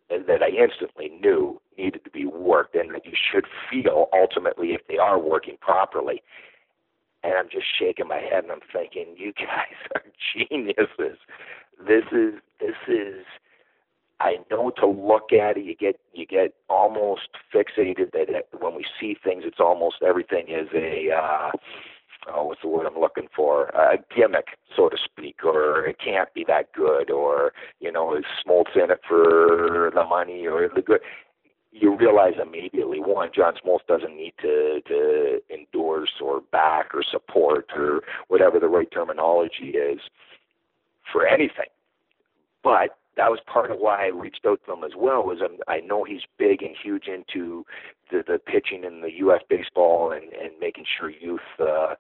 [0.09, 4.83] that I instantly knew needed to be worked and that you should feel ultimately if
[4.89, 6.23] they are working properly.
[7.25, 10.03] And I'm just shaking my head and I'm thinking, you guys are
[10.49, 11.19] geniuses.
[11.87, 13.25] This is this is
[14.21, 18.75] I know to look at it, you get you get almost fixated that it, when
[18.75, 21.51] we see things, it's almost everything is a uh,
[22.33, 23.67] oh, what's the word I'm looking for?
[23.69, 28.25] A gimmick, so to speak, or it can't be that good, or you know, is
[28.47, 31.01] Smoltz in it for the money or the good?
[31.73, 37.67] You realize immediately, one, John Smoltz doesn't need to to endorse or back or support
[37.77, 40.01] or whatever the right terminology is
[41.13, 41.69] for anything.
[42.65, 45.23] But that was part of why I reached out to him as well.
[45.23, 47.65] Was I'm, I know he's big and huge into
[48.11, 49.43] the, the pitching in the U.S.
[49.49, 51.95] baseball and, and making sure youth uh,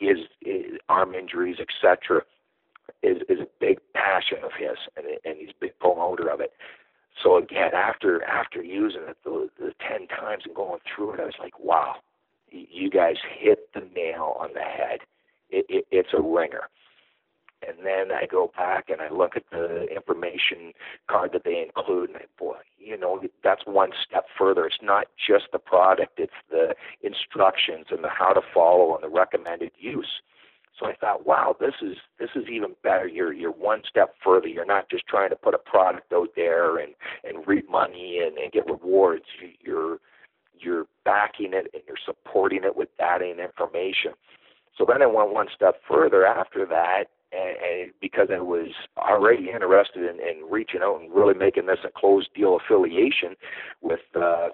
[0.00, 2.22] is, is arm injuries, etc.
[3.02, 6.52] Is is a big passion of his, and and he's a big promoter of it.
[7.22, 11.24] So again, after after using it the, the ten times and going through it, I
[11.24, 11.96] was like, wow,
[12.50, 15.00] you guys hit the nail on the head.
[15.50, 16.68] It, it, it's a ringer.
[17.66, 20.72] And then I go back and I look at the information
[21.08, 24.66] card that they include, and I, boy, you know, that's one step further.
[24.66, 29.14] It's not just the product; it's the instructions and the how to follow and the
[29.14, 30.20] recommended use.
[30.78, 33.06] So I thought, wow, this is this is even better.
[33.06, 34.48] You're you're one step further.
[34.48, 36.94] You're not just trying to put a product out there and
[37.24, 39.24] and reap money and, and get rewards.
[39.60, 39.98] You're
[40.58, 44.12] you're backing it and you're supporting it with data and information.
[44.76, 49.50] So then I went one step further after that, and, and because I was already
[49.50, 53.36] interested in, in reaching out and really making this a closed deal affiliation
[53.80, 54.48] with uh,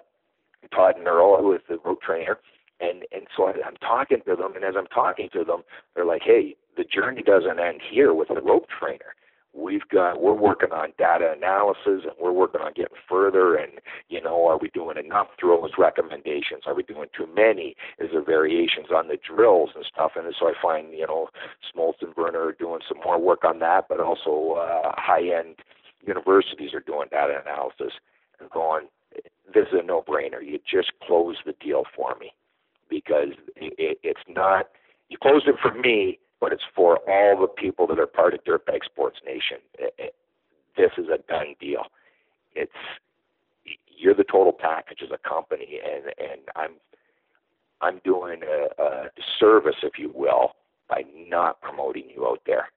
[0.73, 2.37] Todd and Earl, who is the rope trainer,
[2.79, 5.63] and and so I, I'm talking to them, and as I'm talking to them,
[5.95, 9.15] they're like, "Hey, the journey doesn't end here with the rope trainer
[9.53, 13.73] we've got we're working on data analysis and we're working on getting further and
[14.09, 16.63] you know are we doing enough drills recommendations?
[16.65, 17.75] Are we doing too many?
[17.99, 20.11] Is there variations on the drills and stuff?
[20.15, 21.29] And so i find you know
[21.75, 25.55] smoltz and Werner are doing some more work on that but also uh high end
[26.05, 27.93] universities are doing data analysis
[28.39, 28.87] and going
[29.53, 32.31] this is a no brainer you just close the deal for me.
[32.89, 34.67] Because it, it's not
[35.09, 38.43] you closed it for me but it's for all the people that are part of
[38.43, 39.57] Dirtbag Sports Nation.
[39.77, 40.15] It, it,
[40.75, 41.83] this is a done deal.
[42.55, 42.71] It's
[43.87, 46.71] you're the total package as a company, and and I'm
[47.81, 50.53] I'm doing a, a service, if you will,
[50.89, 52.69] by not promoting you out there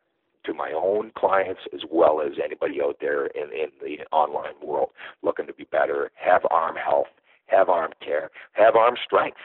[0.44, 4.90] to my own clients as well as anybody out there in, in the online world
[5.22, 7.08] looking to be better, have arm health,
[7.46, 9.38] have arm care, have arm strength,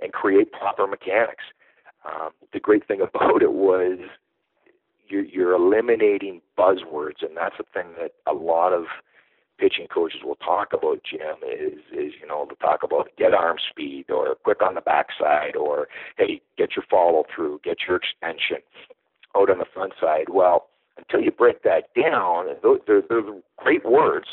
[0.00, 1.44] and create proper mechanics.
[2.04, 3.98] Um, the great thing about it was
[5.08, 8.84] you're, you're eliminating buzzwords, and that's the thing that a lot of
[9.58, 13.58] pitching coaches will talk about, Jim, is is you know they'll talk about get arm
[13.70, 15.86] speed or quick on the backside or
[16.16, 18.58] hey get your follow through, get your extension
[19.36, 20.28] out on the front side.
[20.28, 23.22] Well, until you break that down, they're, they're
[23.58, 24.26] great words,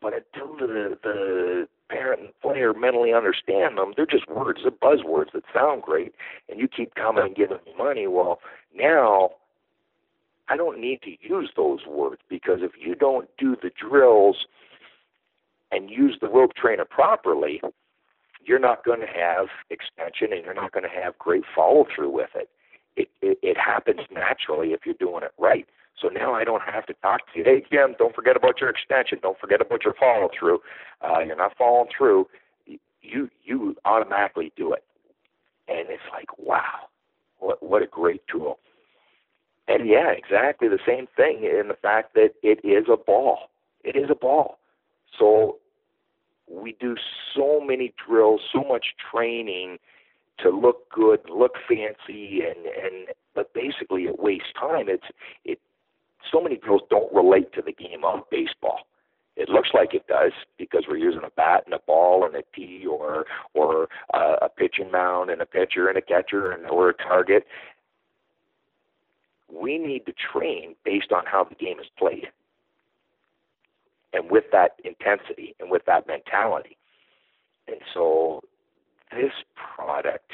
[0.00, 3.92] but until the the parent and player mentally understand them.
[3.96, 6.14] They're just words, they're buzzwords that sound great,
[6.48, 8.06] and you keep coming and giving me money.
[8.06, 8.40] Well,
[8.74, 9.30] now
[10.48, 14.46] I don't need to use those words because if you don't do the drills
[15.70, 17.60] and use the rope trainer properly,
[18.44, 22.10] you're not going to have extension and you're not going to have great follow through
[22.10, 22.48] with it.
[22.96, 23.38] It, it.
[23.42, 25.66] it happens naturally if you're doing it right.
[26.00, 27.44] So now I don't have to talk to you.
[27.44, 29.18] Hey, Jim, don't forget about your extension.
[29.20, 30.60] Don't forget about your follow through.
[31.02, 32.28] Uh, you're not following through.
[33.02, 34.84] You you automatically do it,
[35.68, 36.88] and it's like wow,
[37.38, 38.58] what what a great tool.
[39.66, 43.50] And yeah, exactly the same thing in the fact that it is a ball.
[43.84, 44.58] It is a ball.
[45.18, 45.58] So
[46.50, 46.96] we do
[47.34, 49.78] so many drills, so much training
[50.40, 54.88] to look good, look fancy, and and but basically it wastes time.
[54.88, 55.04] It's
[55.44, 55.60] it
[56.30, 58.80] so many drills don't relate to the game of baseball.
[59.36, 62.42] It looks like it does because we're using a bat and a ball and a
[62.54, 66.88] tee or or uh, a pitching mound and a pitcher and a catcher and or
[66.90, 67.46] a target.
[69.48, 72.28] We need to train based on how the game is played,
[74.12, 76.76] and with that intensity and with that mentality.
[77.68, 78.42] And so,
[79.12, 80.32] this product,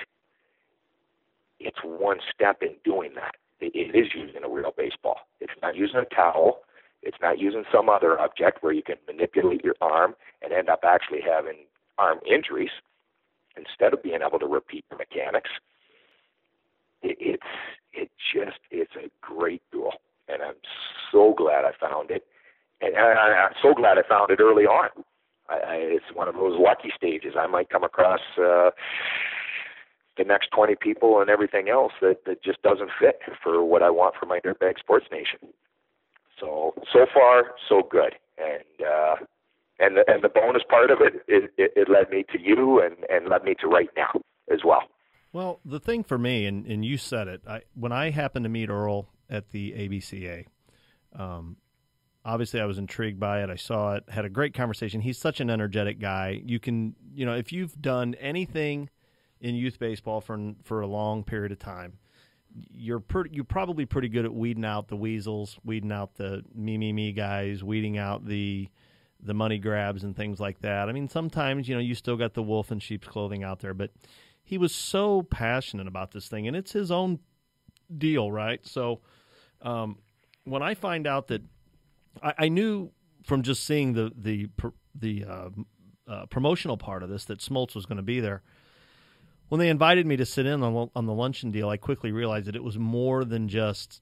[1.61, 3.35] it's one step in doing that
[3.75, 5.21] it is using a real baseball.
[5.41, 6.61] It's not using a towel.
[7.03, 10.81] It's not using some other object where you can manipulate your arm and end up
[10.85, 11.67] actually having
[11.99, 12.71] arm injuries
[13.57, 15.51] instead of being able to repeat the mechanics.
[17.03, 17.43] It, it's
[17.93, 19.93] it just it's a great tool,
[20.29, 20.57] and I'm
[21.13, 22.25] so glad I found it,
[22.81, 24.89] and I, I'm so glad I found it early on.
[25.49, 27.35] I, I, it's one of those lucky stages.
[27.39, 28.21] I might come across.
[28.39, 28.71] Uh,
[30.17, 33.91] the next 20 people and everything else that, that just doesn't fit for what I
[33.91, 35.39] want for my Dirtbag Sports Nation.
[36.41, 39.17] So so far so good, and uh,
[39.79, 42.83] and the, and the bonus part of it, it, it, it led me to you
[42.83, 44.21] and and led me to right now
[44.53, 44.83] as well.
[45.33, 48.49] Well, the thing for me, and, and you said it, I, when I happened to
[48.49, 50.47] meet Earl at the ABCA,
[51.19, 51.57] um,
[52.25, 53.51] obviously I was intrigued by it.
[53.51, 55.01] I saw it, had a great conversation.
[55.01, 56.41] He's such an energetic guy.
[56.45, 58.91] You can, you know, if you've done anything
[59.45, 61.99] in youth baseball for for a long period of time,
[62.73, 66.79] you're pretty, you're probably pretty good at weeding out the weasels, weeding out the me
[66.79, 68.69] me me guys, weeding out the
[69.23, 70.89] the money grabs and things like that.
[70.89, 73.75] I mean, sometimes you know you still got the wolf in sheep's clothing out there,
[73.75, 73.91] but
[74.43, 77.19] he was so passionate about this thing, and it's his own
[77.97, 78.67] deal, right?
[78.67, 79.03] So
[79.61, 79.99] um,
[80.45, 81.43] when I find out that
[82.23, 82.91] I, I, knew
[83.25, 84.49] from just seeing the the
[84.95, 85.49] the uh,
[86.09, 88.43] uh, promotional part of this that Smoltz was going to be there
[89.49, 92.47] when they invited me to sit in on, on the luncheon deal, I quickly realized
[92.47, 94.01] that it was more than just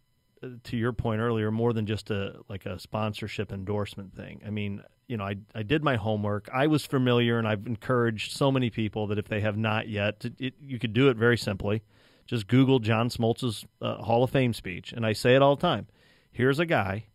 [0.65, 4.41] to your point earlier, more than just a like a sponsorship endorsement thing.
[4.47, 6.49] I mean, you know, I I did my homework.
[6.53, 10.25] I was familiar, and I've encouraged so many people that if they have not yet,
[10.39, 11.83] it, you could do it very simply.
[12.27, 15.63] Just Google John Smoltz's uh, Hall of Fame speech, and I say it all the
[15.63, 15.87] time.
[16.31, 17.07] Here's a guy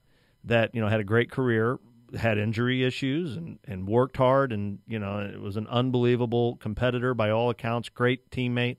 [0.44, 1.80] that you know had a great career,
[2.16, 7.14] had injury issues, and and worked hard, and you know it was an unbelievable competitor
[7.14, 8.78] by all accounts, great teammate.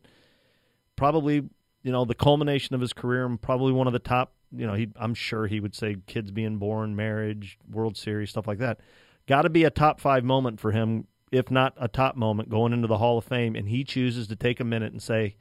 [0.96, 1.42] Probably
[1.82, 4.32] you know the culmination of his career, and probably one of the top.
[4.50, 8.46] You know, he, I'm sure he would say kids being born, marriage, World Series, stuff
[8.46, 8.80] like that.
[9.26, 12.72] Got to be a top five moment for him, if not a top moment, going
[12.72, 13.54] into the Hall of Fame.
[13.54, 15.36] And he chooses to take a minute and say,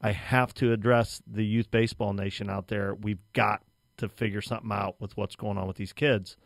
[0.00, 2.94] I have to address the youth baseball nation out there.
[2.94, 3.62] We've got
[3.96, 6.36] to figure something out with what's going on with these kids.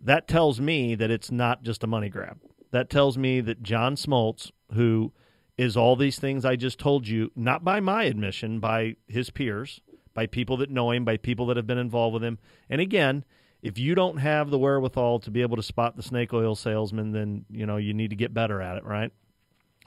[0.00, 2.40] That tells me that it's not just a money grab.
[2.70, 5.12] That tells me that John Smoltz, who
[5.58, 9.80] is all these things I just told you, not by my admission, by his peers,
[10.14, 12.38] by people that know him, by people that have been involved with him.
[12.68, 13.24] And again,
[13.62, 17.12] if you don't have the wherewithal to be able to spot the snake oil salesman,
[17.12, 19.12] then you know you need to get better at it, right?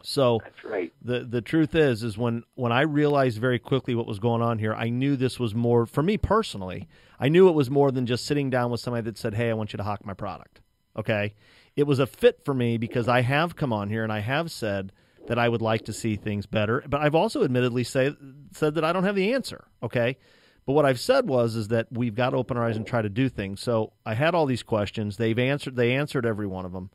[0.03, 0.93] So That's right.
[1.01, 4.59] The the truth is is when when I realized very quickly what was going on
[4.59, 6.87] here, I knew this was more for me personally.
[7.19, 9.53] I knew it was more than just sitting down with somebody that said, "Hey, I
[9.53, 10.61] want you to hawk my product."
[10.97, 11.33] Okay?
[11.75, 14.51] It was a fit for me because I have come on here and I have
[14.51, 14.91] said
[15.27, 18.15] that I would like to see things better, but I've also admittedly say,
[18.51, 20.17] said that I don't have the answer, okay?
[20.65, 23.01] But what I've said was is that we've got to open our eyes and try
[23.01, 23.61] to do things.
[23.61, 25.17] So I had all these questions.
[25.17, 25.75] They've answered.
[25.75, 26.89] They answered every one of them.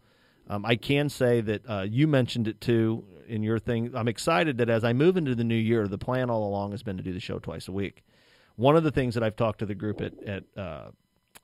[0.48, 3.92] Um, I can say that uh, you mentioned it too in your thing.
[3.94, 6.82] I'm excited that as I move into the new year, the plan all along has
[6.82, 8.02] been to do the show twice a week.
[8.56, 10.90] One of the things that I've talked to the group at at uh,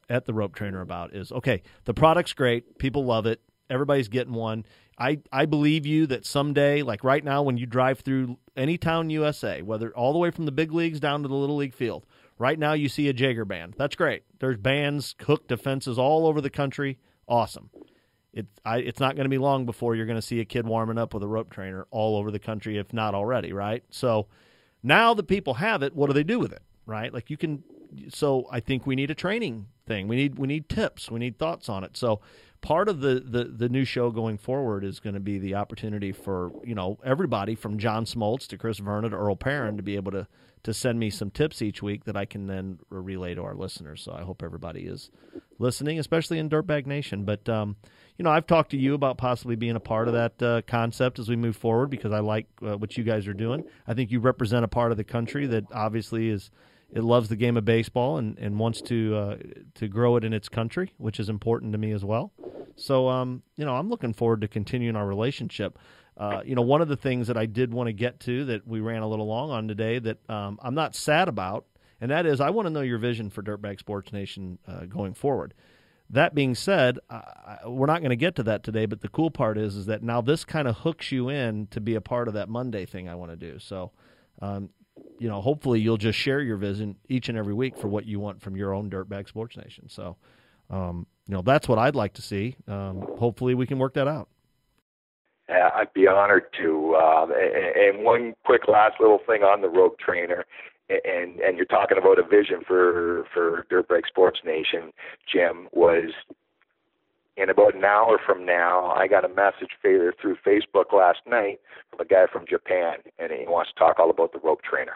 [0.09, 3.41] at the rope trainer about is okay, the product's great, people love it,
[3.71, 4.65] everybody's getting one.
[4.97, 9.11] I, I believe you that someday, like right now, when you drive through any town
[9.11, 12.07] USA, whether all the way from the big leagues down to the little league field,
[12.39, 13.75] right now you see a Jaeger band.
[13.77, 14.23] That's great.
[14.39, 16.99] There's bands hooked to fences all over the country.
[17.27, 17.71] Awesome.
[18.35, 20.67] It, I, it's not going to be long before you're going to see a kid
[20.67, 23.85] warming up with a rope trainer all over the country, if not already, right?
[23.91, 24.27] So
[24.83, 27.15] now that people have it, what do they do with it, right?
[27.15, 27.63] Like you can.
[28.09, 30.09] So I think we need a training thing.
[30.09, 31.11] We need we need tips.
[31.11, 31.97] We need thoughts on it.
[31.97, 32.21] So
[32.61, 36.13] part of the, the, the new show going forward is going to be the opportunity
[36.13, 39.97] for you know everybody from John Smoltz to Chris Vernon to Earl Perrin to be
[39.97, 40.27] able to
[40.65, 44.03] to send me some tips each week that I can then relay to our listeners.
[44.03, 45.11] So I hope everybody is
[45.59, 47.25] listening, especially in Dirtbag Nation.
[47.25, 47.77] But um,
[48.17, 51.19] you know, I've talked to you about possibly being a part of that uh, concept
[51.19, 53.65] as we move forward because I like uh, what you guys are doing.
[53.87, 56.51] I think you represent a part of the country that obviously is
[56.93, 59.37] it loves the game of baseball and, and wants to uh,
[59.75, 62.33] to grow it in its country, which is important to me as well.
[62.77, 65.79] So, um, you know, I'm looking forward to continuing our relationship.
[66.17, 68.67] Uh, you know, one of the things that I did want to get to that
[68.67, 71.67] we ran a little long on today that um, I'm not sad about,
[72.01, 75.15] and that is I want to know your vision for Dirtbag Sports Nation uh, going
[75.15, 75.55] forward.
[76.11, 79.31] That being said, I, we're not going to get to that today, but the cool
[79.31, 82.29] part is is that now this kind of hooks you in to be a part
[82.29, 83.59] of that Monday thing I want to do.
[83.59, 83.91] So,
[84.41, 84.71] um,
[85.19, 88.21] you know, hopefully you'll just share your vision each and every week for what you
[88.21, 89.89] want from your own Dirtbag Sports Nation.
[89.89, 90.17] So,
[90.71, 92.57] um, you know, that's what I'd like to see.
[92.69, 94.29] Um, hopefully we can work that out.
[95.85, 96.95] I'd be honored to.
[96.95, 97.27] Uh,
[97.77, 100.45] and one quick last little thing on the rope trainer,
[100.89, 104.93] and and you're talking about a vision for for Dirtbag Sports Nation,
[105.31, 106.11] Jim was.
[107.37, 111.59] In about an hour from now, I got a message through Facebook last night
[111.91, 114.95] from a guy from Japan, and he wants to talk all about the rope trainer.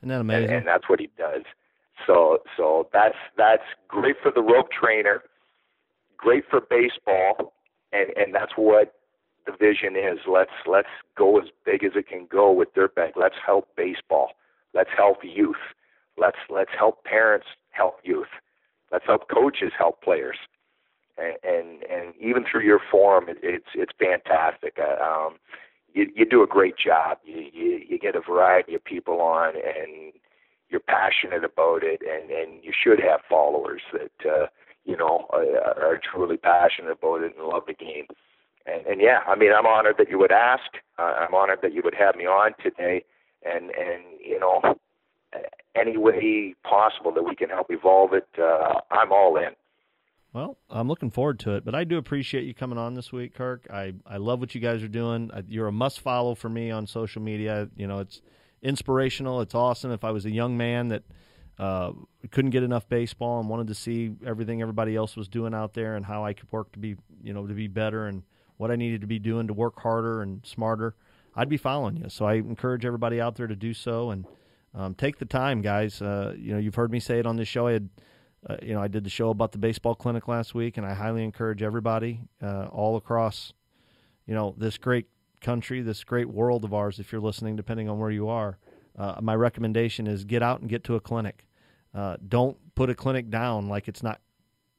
[0.00, 0.44] Isn't that amazing?
[0.44, 1.42] And, and that's what he does.
[2.06, 5.22] So so that's that's great for the rope trainer,
[6.16, 7.52] great for baseball,
[7.92, 8.94] and and that's what
[9.46, 10.18] the vision is.
[10.26, 13.12] Let's let's go as big as it can go with dirtbag.
[13.16, 14.30] Let's help baseball.
[14.74, 15.56] Let's help youth.
[16.16, 18.28] Let's let's help parents help youth.
[18.92, 20.36] Let's help coaches help players.
[21.18, 24.78] And and, and even through your forum, it, it's it's fantastic.
[24.78, 25.34] Uh, um,
[25.92, 27.18] you you do a great job.
[27.24, 30.12] You, you you get a variety of people on, and
[30.68, 34.46] you're passionate about it, and and you should have followers that uh,
[34.84, 38.06] you know are, are truly passionate about it and love the game.
[38.66, 40.70] And, and yeah, I mean, I'm honored that you would ask.
[40.98, 43.04] Uh, I'm honored that you would have me on today,
[43.44, 44.60] and and you know,
[45.74, 49.54] any way possible that we can help evolve it, uh, I'm all in.
[50.32, 53.34] Well, I'm looking forward to it, but I do appreciate you coming on this week,
[53.34, 53.66] Kirk.
[53.72, 55.28] I, I love what you guys are doing.
[55.48, 57.68] You're a must follow for me on social media.
[57.74, 58.22] You know, it's
[58.62, 59.40] inspirational.
[59.40, 59.90] It's awesome.
[59.90, 61.02] If I was a young man that
[61.58, 61.92] uh,
[62.30, 65.96] couldn't get enough baseball and wanted to see everything everybody else was doing out there
[65.96, 68.22] and how I could work to be, you know, to be better and
[68.56, 70.94] what I needed to be doing to work harder and smarter,
[71.34, 72.08] I'd be following you.
[72.08, 74.10] So I encourage everybody out there to do so.
[74.10, 74.26] And
[74.72, 76.00] Um, take the time, guys.
[76.00, 77.66] Uh, you know, you've heard me say it on this show.
[77.66, 77.88] I had,
[78.48, 80.94] uh, you know, I did the show about the baseball clinic last week, and I
[80.94, 83.52] highly encourage everybody uh, all across,
[84.26, 85.06] you know, this great
[85.40, 87.00] country, this great world of ours.
[87.00, 88.58] If you're listening, depending on where you are,
[88.96, 91.48] uh, my recommendation is get out and get to a clinic.
[91.92, 94.20] Uh, don't put a clinic down like it's not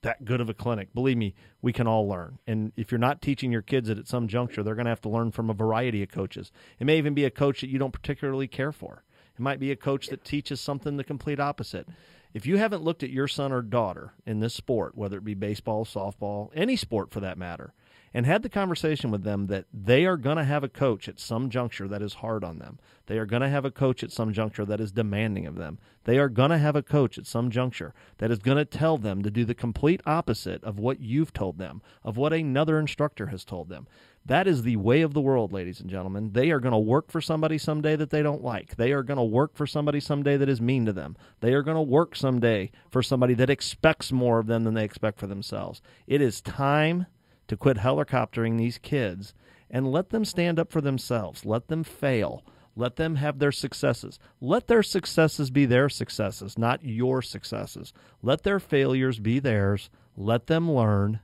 [0.02, 0.94] that good of a clinic.
[0.94, 2.40] Believe me, we can all learn.
[2.48, 5.02] And if you're not teaching your kids it at some juncture, they're going to have
[5.02, 6.52] to learn from a variety of coaches.
[6.80, 9.04] It may even be a coach that you don't particularly care for.
[9.36, 11.88] It might be a coach that teaches something the complete opposite.
[12.34, 15.34] If you haven't looked at your son or daughter in this sport, whether it be
[15.34, 17.74] baseball, softball, any sport for that matter,
[18.14, 21.20] and had the conversation with them that they are going to have a coach at
[21.20, 22.80] some juncture that is hard on them.
[23.08, 25.80] They are going to have a coach at some juncture that is demanding of them.
[26.04, 28.98] They are going to have a coach at some juncture that is going to tell
[28.98, 33.28] them to do the complete opposite of what you've told them, of what another instructor
[33.28, 33.88] has told them.
[34.26, 36.32] That is the way of the world, ladies and gentlemen.
[36.34, 38.76] They are going to work for somebody someday that they don't like.
[38.76, 41.18] They are going to work for somebody someday that is mean to them.
[41.40, 44.84] They are going to work someday for somebody that expects more of them than they
[44.84, 45.82] expect for themselves.
[46.06, 47.08] It is time
[47.52, 49.34] to quit helicoptering these kids
[49.70, 51.44] and let them stand up for themselves.
[51.44, 52.46] Let them fail.
[52.78, 54.20] Let them have their successes.
[54.40, 57.92] Let their successes be their successes, not your successes.
[58.22, 59.90] Let their failures be theirs.
[60.16, 61.20] Let them learn.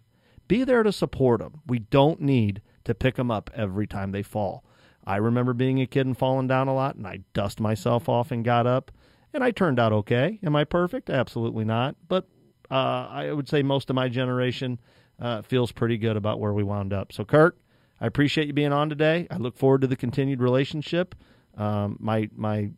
[0.50, 1.62] Be there to support them.
[1.66, 4.66] We don't need to pick them up every time they fall.
[5.06, 8.32] I remember being a kid and falling down a lot, and I dust myself off
[8.32, 8.92] and got up,
[9.34, 10.40] and I turned out okay.
[10.44, 11.10] Am I perfect?
[11.10, 11.96] Absolutely not.
[12.10, 12.28] But
[12.70, 14.78] uh, I would say most of my generation
[15.20, 17.12] uh, feels pretty good about where we wound up.
[17.12, 17.58] So, Kirk,
[18.00, 19.28] I appreciate you being on today.
[19.32, 21.16] I look forward to the continued relationship.
[21.58, 22.70] Um, my my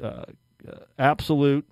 [0.00, 0.24] uh, uh
[0.98, 1.68] absolute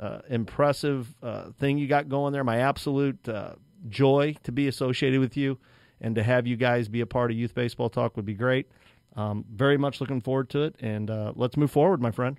[0.00, 2.44] uh, impressive uh, thing you got going there.
[2.44, 3.52] My absolute uh,
[3.88, 5.58] joy to be associated with you
[6.00, 8.68] and to have you guys be a part of Youth Baseball Talk would be great.
[9.16, 12.38] Um, very much looking forward to it, and let's move forward, my friend.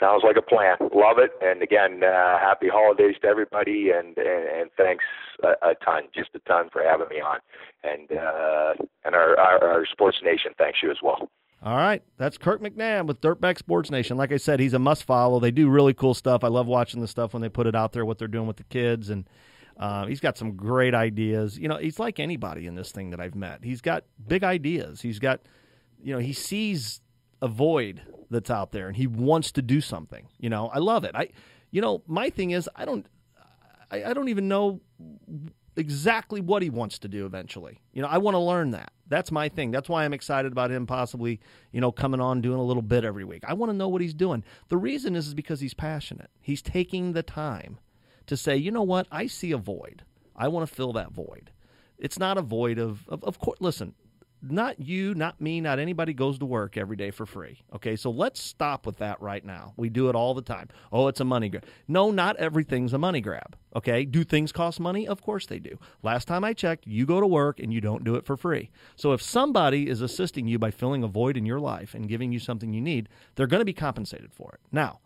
[0.00, 0.76] Sounds like a plan.
[0.80, 1.30] Love it.
[1.42, 5.04] And again, uh, happy holidays to everybody, and and, and thanks
[5.42, 7.38] a, a, ton, just a ton for having me on,
[7.84, 8.72] and uh,
[9.04, 11.28] and our, our, our Sports Nation thanks you as well.
[11.62, 14.16] All right, that's Kirk McNabb with Dirtbag Sports Nation.
[14.16, 15.38] Like I said, he's a must follow.
[15.38, 16.42] They do really cool stuff.
[16.42, 18.56] I love watching the stuff when they put it out there, what they're doing with
[18.56, 19.28] the kids, and
[19.76, 21.58] uh, he's got some great ideas.
[21.58, 23.62] You know, he's like anybody in this thing that I've met.
[23.62, 25.02] He's got big ideas.
[25.02, 25.40] He's got,
[26.02, 27.02] you know, he sees
[27.42, 30.28] a void that's out there and he wants to do something.
[30.38, 31.12] You know, I love it.
[31.14, 31.28] I,
[31.70, 33.06] you know, my thing is I don't,
[33.90, 34.80] I, I don't even know
[35.76, 37.80] exactly what he wants to do eventually.
[37.92, 38.92] You know, I want to learn that.
[39.08, 39.70] That's my thing.
[39.70, 41.40] That's why I'm excited about him possibly,
[41.72, 43.42] you know, coming on doing a little bit every week.
[43.46, 44.44] I want to know what he's doing.
[44.68, 46.30] The reason is, is because he's passionate.
[46.40, 47.78] He's taking the time
[48.26, 50.04] to say, you know what, I see a void.
[50.36, 51.50] I want to fill that void.
[51.98, 53.58] It's not a void of, of, of course.
[53.60, 53.94] Listen,
[54.42, 57.62] not you, not me, not anybody goes to work every day for free.
[57.74, 59.74] Okay, so let's stop with that right now.
[59.76, 60.68] We do it all the time.
[60.90, 61.64] Oh, it's a money grab.
[61.86, 63.56] No, not everything's a money grab.
[63.76, 65.06] Okay, do things cost money?
[65.06, 65.78] Of course they do.
[66.02, 68.70] Last time I checked, you go to work and you don't do it for free.
[68.96, 72.32] So if somebody is assisting you by filling a void in your life and giving
[72.32, 74.60] you something you need, they're going to be compensated for it.
[74.72, 75.00] Now,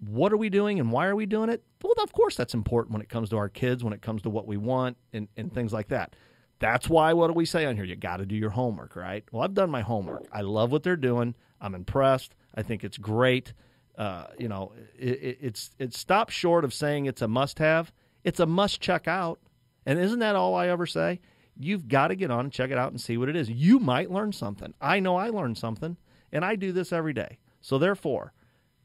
[0.00, 1.62] what are we doing and why are we doing it?
[1.82, 4.30] Well, of course, that's important when it comes to our kids, when it comes to
[4.30, 6.14] what we want, and, and things like that.
[6.58, 7.84] That's why, what do we say on here?
[7.84, 9.24] You got to do your homework, right?
[9.32, 10.26] Well, I've done my homework.
[10.32, 11.34] I love what they're doing.
[11.60, 12.34] I'm impressed.
[12.54, 13.52] I think it's great.
[13.96, 17.92] Uh, you know, it, it, it's it stops short of saying it's a must have.
[18.22, 19.40] It's a must check out.
[19.86, 21.20] And isn't that all I ever say?
[21.56, 23.48] You've got to get on and check it out and see what it is.
[23.48, 24.74] You might learn something.
[24.80, 25.96] I know I learned something,
[26.32, 27.38] and I do this every day.
[27.60, 28.32] So, therefore,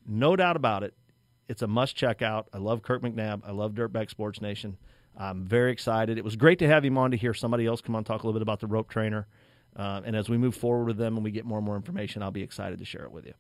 [0.06, 0.94] no doubt about it,
[1.48, 2.48] it's a must check out.
[2.54, 3.42] I love Kirk McNabb.
[3.46, 4.78] I love Dirtbag Sports Nation.
[5.20, 6.18] I'm very excited.
[6.18, 8.26] It was great to have him on to hear somebody else come on talk a
[8.26, 9.28] little bit about the rope trainer.
[9.76, 12.24] Uh, and as we move forward with them and we get more and more information,
[12.24, 13.34] I'll be excited to share it with you.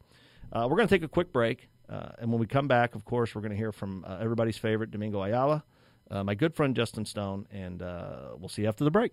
[0.51, 1.69] Uh, we're going to take a quick break.
[1.89, 4.57] Uh, and when we come back, of course, we're going to hear from uh, everybody's
[4.57, 5.63] favorite, Domingo Ayala,
[6.11, 9.11] uh, my good friend Justin Stone, and uh, we'll see you after the break.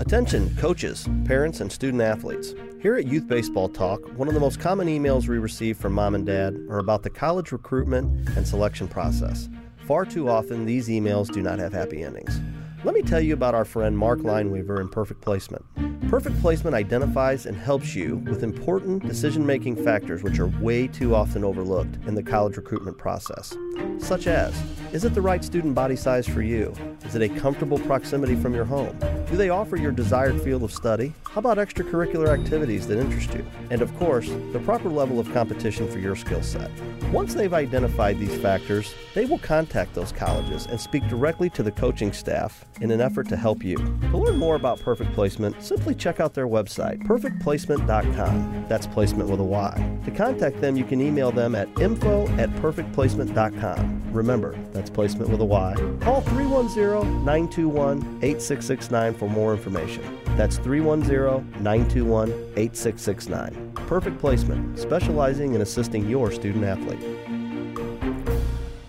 [0.00, 2.54] Attention, coaches, parents, and student athletes.
[2.80, 6.14] Here at Youth Baseball Talk, one of the most common emails we receive from mom
[6.14, 9.48] and dad are about the college recruitment and selection process.
[9.86, 12.40] Far too often, these emails do not have happy endings.
[12.86, 15.64] Let me tell you about our friend Mark Lineweaver in Perfect Placement.
[16.08, 21.12] Perfect Placement identifies and helps you with important decision making factors which are way too
[21.12, 23.56] often overlooked in the college recruitment process,
[23.98, 24.54] such as
[24.92, 26.72] is it the right student body size for you?
[27.04, 28.96] Is it a comfortable proximity from your home?
[29.28, 31.12] Do they offer your desired field of study?
[31.24, 33.44] How about extracurricular activities that interest you?
[33.70, 36.70] And of course, the proper level of competition for your skill set.
[37.10, 41.72] Once they've identified these factors, they will contact those colleges and speak directly to the
[41.72, 43.76] coaching staff in an effort to help you.
[43.76, 48.66] To learn more about Perfect Placement, simply check out their website, perfectplacement.com.
[48.68, 50.00] That's placement with a Y.
[50.04, 54.02] To contact them, you can email them at info at perfectplacement.com.
[54.12, 55.74] Remember, that's placement with a Y.
[56.00, 60.02] Call 310 921 8669 for more information.
[60.36, 63.72] That's 310 921 8669.
[63.86, 67.00] Perfect Placement, specializing in assisting your student athlete.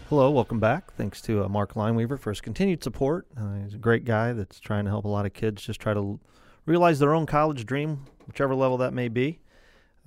[0.09, 0.93] Hello, welcome back.
[0.93, 3.27] Thanks to uh, Mark Lineweaver for his continued support.
[3.37, 5.93] Uh, he's a great guy that's trying to help a lot of kids just try
[5.93, 6.19] to l-
[6.65, 9.39] realize their own college dream, whichever level that may be.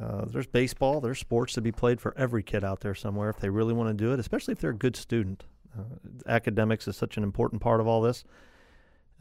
[0.02, 3.36] Uh, there's baseball, there's sports to be played for every kid out there somewhere if
[3.40, 5.44] they really want to do it, especially if they're a good student.
[5.78, 5.82] Uh,
[6.26, 8.24] academics is such an important part of all this.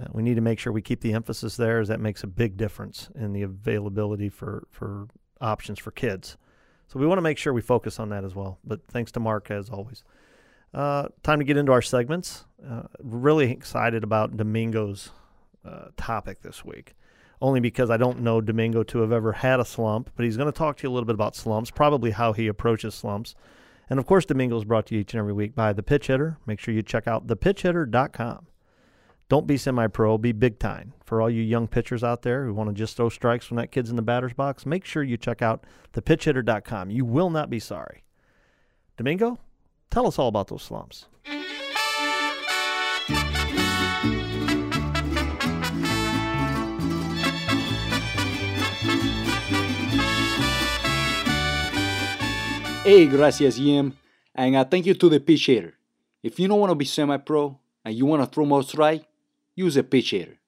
[0.01, 2.27] Uh, we need to make sure we keep the emphasis there, as that makes a
[2.27, 5.09] big difference in the availability for, for
[5.41, 6.38] options for kids.
[6.88, 8.59] So we want to make sure we focus on that as well.
[8.63, 10.05] But thanks to Mark, as always.
[10.74, 12.45] Uh, time to get into our segments.
[12.65, 15.11] Uh, really excited about Domingo's
[15.65, 16.95] uh, topic this week,
[17.41, 20.51] only because I don't know Domingo to have ever had a slump, but he's going
[20.51, 23.36] to talk to you a little bit about slumps, probably how he approaches slumps.
[23.89, 26.07] And of course, Domingo is brought to you each and every week by The Pitch
[26.07, 26.38] Hitter.
[26.45, 28.45] Make sure you check out thepitchhitter.com.
[29.30, 30.93] Don't be semi pro, be big time.
[31.05, 33.72] For all you young pitchers out there who want to just throw strikes when that
[33.72, 36.89] kid's in the batter's box, make sure you check out thepitchhitter.com.
[36.89, 38.03] You will not be sorry.
[38.97, 39.39] Domingo,
[39.91, 41.05] Tell us all about those slumps.
[52.83, 53.97] Hey, gracias, Jim.
[54.33, 55.73] And uh, thank you to the pitch hitter.
[56.23, 59.05] If you don't want to be semi pro and you want to throw more strike,
[59.55, 60.39] use a pitch hitter.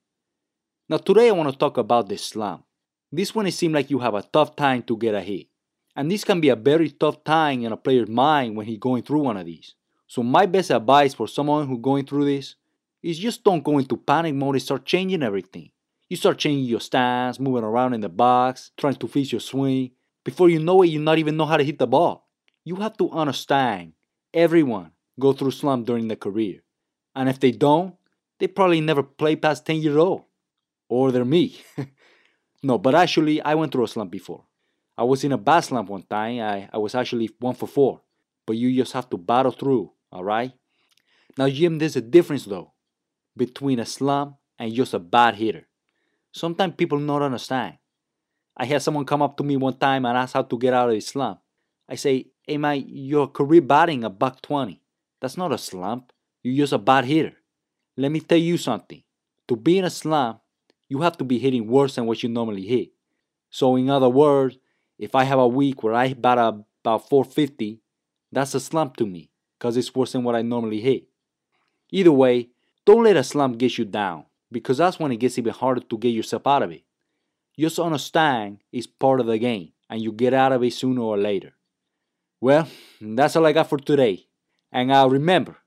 [0.90, 2.64] Now, today I want to talk about the slump.
[3.12, 5.51] This one it seems like you have a tough time to get a hit.
[5.96, 9.04] And this can be a very tough time in a player's mind when he's going
[9.04, 9.76] through one of these.
[10.08, 12.56] So my best advice for someone who's going through this
[13.02, 15.72] is just don't go into panic mode and start changing everything.
[16.10, 19.92] You start changing your stance, moving around in the box, trying to fix your swing.
[20.24, 22.28] Before you know it, you not even know how to hit the ball.
[22.64, 23.94] You have to understand
[24.34, 26.62] everyone go through slump during their career.
[27.16, 27.96] And if they don't,
[28.40, 30.24] they probably never play past 10 years old.
[30.90, 31.62] Or they're me.
[32.64, 34.44] no, but actually I went through a slump before.
[35.02, 36.40] I was in a bad slump one time.
[36.42, 38.02] I, I was actually one for four.
[38.46, 40.52] But you just have to battle through, all right?
[41.40, 42.74] Now, Jim, there's a difference though
[43.36, 45.68] between a slump and just a bad hitter.
[46.32, 47.80] Sometimes people don't understand.
[48.56, 50.90] I had someone come up to me one time and ask how to get out
[50.90, 51.40] of a slump.
[51.90, 54.84] I say, hey man, your career batting a buck 20.
[55.20, 56.12] That's not a slump.
[56.44, 57.34] You're just a bad hitter.
[57.98, 59.02] Let me tell you something.
[59.48, 60.42] To be in a slump,
[60.88, 62.90] you have to be hitting worse than what you normally hit.
[63.50, 64.60] So, in other words,
[65.02, 67.82] if I have a week where I bat about 450,
[68.32, 71.06] that's a slump to me because it's worse than what I normally hit.
[71.92, 72.50] Either way,
[72.86, 75.98] don't let a slump get you down because that's when it gets even harder to
[75.98, 76.84] get yourself out of it.
[77.58, 81.18] Just understand it's part of the game and you get out of it sooner or
[81.18, 81.54] later.
[82.40, 82.68] Well,
[83.02, 84.28] that's all I got for today.
[84.72, 85.58] And uh, remember,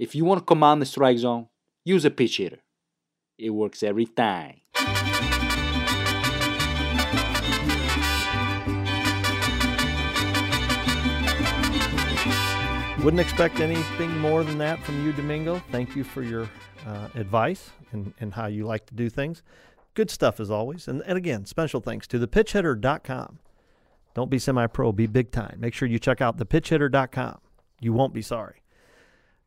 [0.00, 1.46] if you want to command the strike zone,
[1.84, 2.58] use a pitch hitter.
[3.38, 4.60] It works every time.
[13.04, 15.60] Wouldn't expect anything more than that from you, Domingo.
[15.70, 16.48] Thank you for your
[16.86, 19.42] uh, advice and, and how you like to do things.
[19.92, 20.88] Good stuff as always.
[20.88, 23.40] And, and again, special thanks to thepitchhitter.com.
[24.14, 25.58] Don't be semi pro, be big time.
[25.58, 27.40] Make sure you check out thepitchhitter.com.
[27.78, 28.62] You won't be sorry.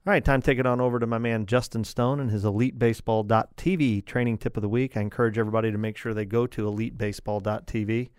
[0.05, 2.43] All right, time to take it on over to my man Justin Stone and his
[2.43, 4.95] EliteBaseball.tv training tip of the week.
[4.95, 8.09] I encourage everybody to make sure they go to EliteBaseball.tv,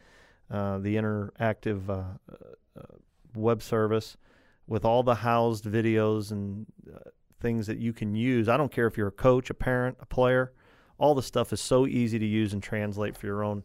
[0.51, 2.03] uh, the interactive uh,
[2.77, 2.83] uh,
[3.37, 4.17] web service
[4.69, 6.99] with all the housed videos and uh,
[7.41, 8.49] things that you can use.
[8.49, 10.53] I don't care if you're a coach, a parent, a player.
[10.99, 13.65] All the stuff is so easy to use and translate for your own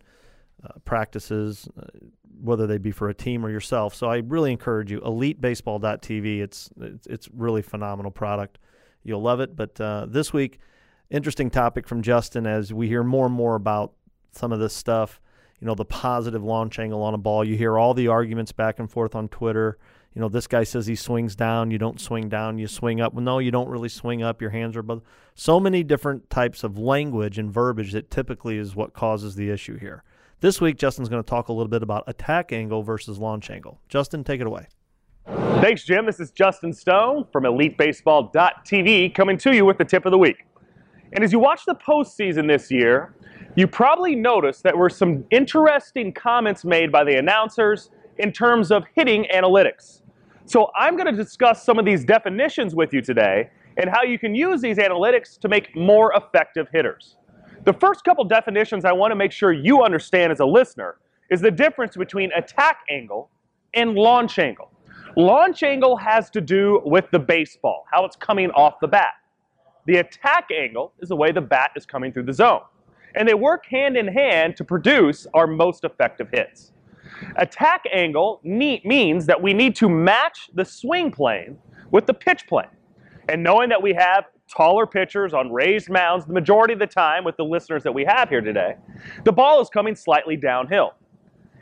[0.64, 1.86] uh, practices, uh,
[2.42, 3.94] whether they be for a team or yourself.
[3.94, 5.02] So I really encourage you.
[5.02, 6.42] EliteBaseball.tv.
[6.42, 8.60] It's it's, it's really phenomenal product.
[9.04, 9.56] You'll love it.
[9.56, 10.60] But uh, this week,
[11.10, 13.94] interesting topic from Justin as we hear more and more about
[14.32, 15.20] some of this stuff.
[15.60, 17.44] You know, the positive launch angle on a ball.
[17.44, 19.78] You hear all the arguments back and forth on Twitter
[20.16, 23.14] you know, this guy says he swings down, you don't swing down, you swing up.
[23.14, 25.02] Well, no, you don't really swing up, your hands are above.
[25.34, 29.78] So many different types of language and verbiage that typically is what causes the issue
[29.80, 30.04] here.
[30.40, 33.80] This week, Justin's going to talk a little bit about attack angle versus launch angle.
[33.90, 34.68] Justin, take it away.
[35.26, 36.06] Thanks, Jim.
[36.06, 40.46] This is Justin Stone from EliteBaseball.tv coming to you with the tip of the week.
[41.14, 43.16] And as you watch the postseason this year,
[43.56, 48.84] you probably noticed that were some interesting comments made by the announcers in terms of
[48.96, 50.02] hitting analytics.
[50.46, 54.20] So I'm going to discuss some of these definitions with you today and how you
[54.20, 57.18] can use these analytics to make more effective hitters.
[57.64, 60.98] The first couple definitions I want to make sure you understand as a listener
[61.30, 63.30] is the difference between attack angle
[63.74, 64.70] and launch angle.
[65.16, 69.14] Launch angle has to do with the baseball, how it's coming off the bat.
[69.86, 72.62] The attack angle is the way the bat is coming through the zone.
[73.16, 76.74] And they work hand in hand to produce our most effective hits.
[77.38, 81.58] Attack angle means that we need to match the swing plane
[81.92, 82.68] with the pitch plane.
[83.30, 87.24] And knowing that we have taller pitchers on raised mounds the majority of the time
[87.24, 88.76] with the listeners that we have here today,
[89.24, 90.94] the ball is coming slightly downhill.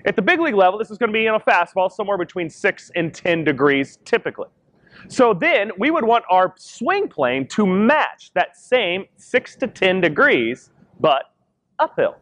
[0.06, 2.50] At the big league level, this is going to be in a fastball somewhere between
[2.50, 4.48] 6 and 10 degrees typically.
[5.08, 10.02] So then we would want our swing plane to match that same 6 to 10
[10.02, 11.26] degrees, but
[11.80, 12.18] uphill.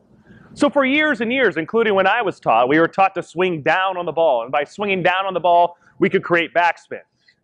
[0.53, 3.61] So for years and years, including when I was taught, we were taught to swing
[3.61, 4.43] down on the ball.
[4.43, 7.01] And by swinging down on the ball, we could create backspin.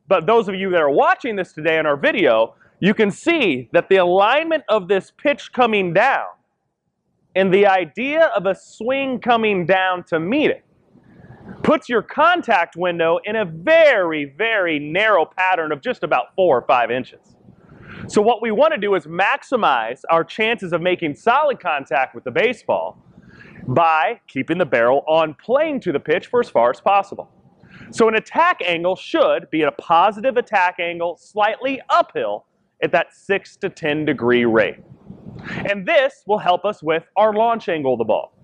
[0.07, 3.69] But those of you that are watching this today in our video, you can see
[3.73, 6.25] that the alignment of this pitch coming down
[7.35, 10.63] and the idea of a swing coming down to meet it
[11.63, 16.61] puts your contact window in a very, very narrow pattern of just about four or
[16.63, 17.34] five inches.
[18.07, 22.23] So what we want to do is maximize our chances of making solid contact with
[22.23, 23.01] the baseball
[23.67, 27.31] by keeping the barrel on plane to the pitch for as far as possible.
[27.89, 32.45] So an attack angle should be a positive attack angle slightly uphill
[32.83, 34.77] at that 6 to 10 degree rate.
[35.69, 38.37] And this will help us with our launch angle of the ball.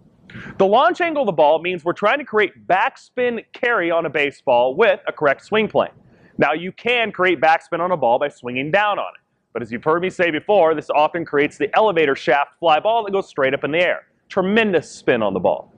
[0.57, 4.09] The launch angle of the ball means we're trying to create backspin carry on a
[4.09, 5.91] baseball with a correct swing plane.
[6.37, 9.20] Now you can create backspin on a ball by swinging down on it.
[9.53, 13.03] But as you've heard me say before, this often creates the elevator shaft fly ball
[13.03, 14.07] that goes straight up in the air.
[14.29, 15.73] Tremendous spin on the ball.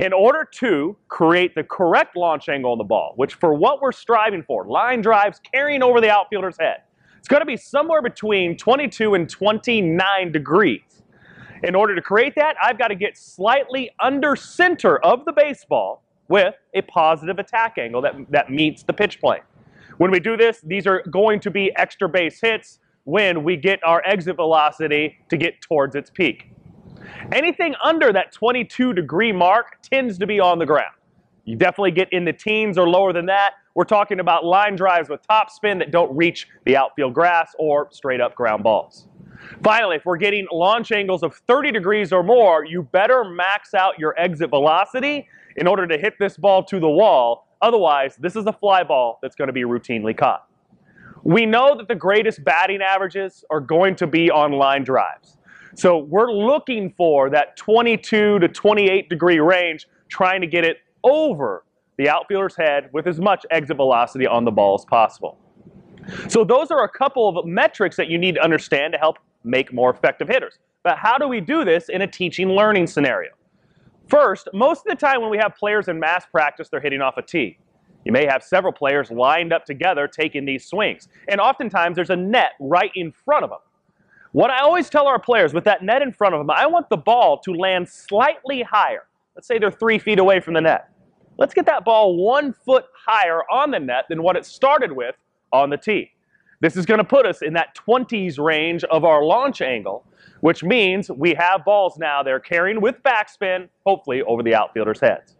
[0.00, 3.92] In order to create the correct launch angle on the ball, which for what we're
[3.92, 6.82] striving for, line drives carrying over the outfielder's head,
[7.18, 11.02] it's going to be somewhere between 22 and 29 degrees.
[11.62, 16.04] In order to create that, I've got to get slightly under center of the baseball
[16.28, 19.40] with a positive attack angle that, that meets the pitch plane.
[19.96, 22.78] When we do this, these are going to be extra base hits
[23.08, 26.52] when we get our exit velocity to get towards its peak.
[27.32, 30.92] Anything under that 22 degree mark tends to be on the ground.
[31.46, 33.52] You definitely get in the teens or lower than that.
[33.74, 37.88] We're talking about line drives with top spin that don't reach the outfield grass or
[37.92, 39.08] straight up ground balls.
[39.64, 43.98] Finally, if we're getting launch angles of 30 degrees or more, you better max out
[43.98, 47.48] your exit velocity in order to hit this ball to the wall.
[47.62, 50.47] Otherwise, this is a fly ball that's going to be routinely caught.
[51.28, 55.36] We know that the greatest batting averages are going to be on line drives.
[55.74, 61.66] So we're looking for that 22 to 28 degree range, trying to get it over
[61.98, 65.38] the outfielder's head with as much exit velocity on the ball as possible.
[66.28, 69.70] So those are a couple of metrics that you need to understand to help make
[69.70, 70.58] more effective hitters.
[70.82, 73.32] But how do we do this in a teaching learning scenario?
[74.06, 77.18] First, most of the time when we have players in mass practice, they're hitting off
[77.18, 77.58] a tee.
[78.08, 81.08] You may have several players lined up together taking these swings.
[81.28, 83.58] And oftentimes there's a net right in front of them.
[84.32, 86.88] What I always tell our players with that net in front of them, I want
[86.88, 89.08] the ball to land slightly higher.
[89.36, 90.88] Let's say they're three feet away from the net.
[91.36, 95.14] Let's get that ball one foot higher on the net than what it started with
[95.52, 96.10] on the tee.
[96.60, 100.06] This is going to put us in that 20s range of our launch angle,
[100.40, 105.36] which means we have balls now they're carrying with backspin, hopefully over the outfielders' heads.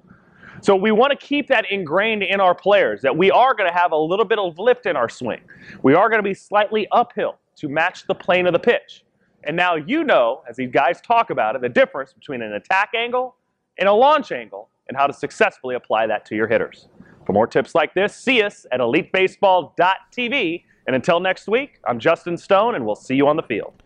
[0.60, 3.76] So we want to keep that ingrained in our players that we are going to
[3.76, 5.40] have a little bit of lift in our swing.
[5.82, 9.04] We are going to be slightly uphill to match the plane of the pitch.
[9.44, 12.90] And now you know, as these guys talk about it, the difference between an attack
[12.94, 13.36] angle
[13.78, 16.88] and a launch angle and how to successfully apply that to your hitters.
[17.24, 20.64] For more tips like this, see us at elitebaseball.tv.
[20.86, 23.82] And until next week, I'm Justin Stone, and we'll see you on the field.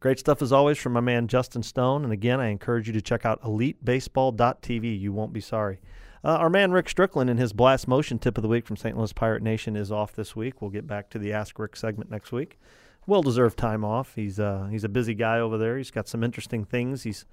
[0.00, 2.02] Great stuff as always from my man Justin Stone.
[2.02, 4.98] And again, I encourage you to check out elitebaseball.tv.
[4.98, 5.80] You won't be sorry.
[6.24, 8.96] Uh, our man Rick Strickland and his blast motion tip of the week from St.
[8.96, 10.62] Louis Pirate Nation is off this week.
[10.62, 12.60] We'll get back to the Ask Rick segment next week.
[13.06, 14.14] Well deserved time off.
[14.14, 15.76] He's uh, he's a busy guy over there.
[15.76, 17.02] He's got some interesting things.
[17.02, 17.24] He's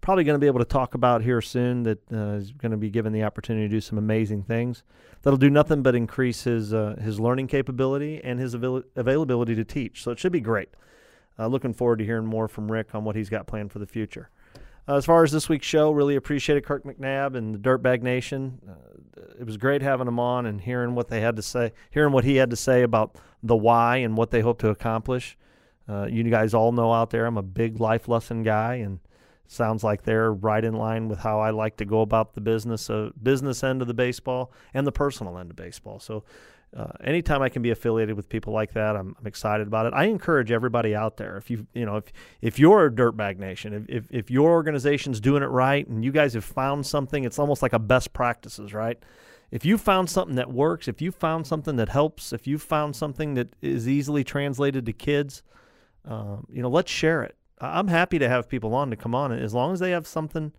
[0.00, 2.78] probably going to be able to talk about here soon that uh, is going to
[2.78, 4.84] be given the opportunity to do some amazing things
[5.22, 9.64] that'll do nothing but increase his uh, his learning capability and his avail- availability to
[9.64, 10.04] teach.
[10.04, 10.68] So it should be great.
[11.36, 13.86] Uh, looking forward to hearing more from Rick on what he's got planned for the
[13.86, 14.30] future.
[14.88, 18.60] Uh, as far as this week's show, really appreciated Kirk McNabb and the Dirtbag Nation.
[18.68, 22.12] Uh, it was great having them on and hearing what they had to say, hearing
[22.12, 25.36] what he had to say about the why and what they hope to accomplish.
[25.88, 29.00] Uh, you guys all know out there, I'm a big life lesson guy, and
[29.48, 32.90] Sounds like they're right in line with how I like to go about the business
[32.90, 36.00] uh, business end of the baseball and the personal end of baseball.
[36.00, 36.24] So
[36.76, 39.94] uh, anytime I can be affiliated with people like that, I'm, I'm, excited about it.
[39.94, 41.38] I encourage everybody out there.
[41.38, 42.12] If you you know if
[42.42, 46.12] if you're a Dirtbag Nation, if, if if your organization's doing it right, and you
[46.12, 48.98] guys have found something, it's almost like a best practices, right?
[49.50, 52.94] If you found something that works, if you found something that helps, if you found
[52.94, 55.42] something that is easily translated to kids,
[56.04, 57.36] um, you know, let's share it.
[57.58, 60.52] I'm happy to have people on to come on, as long as they have something,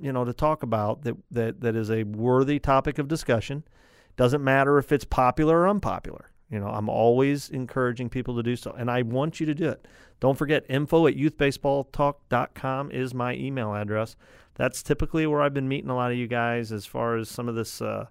[0.00, 3.62] you know, to talk about that that that is a worthy topic of discussion
[4.16, 6.30] doesn't matter if it's popular or unpopular.
[6.50, 9.70] You know, I'm always encouraging people to do so, and I want you to do
[9.70, 9.88] it.
[10.20, 14.16] Don't forget, info at youthbaseballtalk.com is my email address.
[14.54, 17.48] That's typically where I've been meeting a lot of you guys as far as some
[17.48, 18.06] of this uh,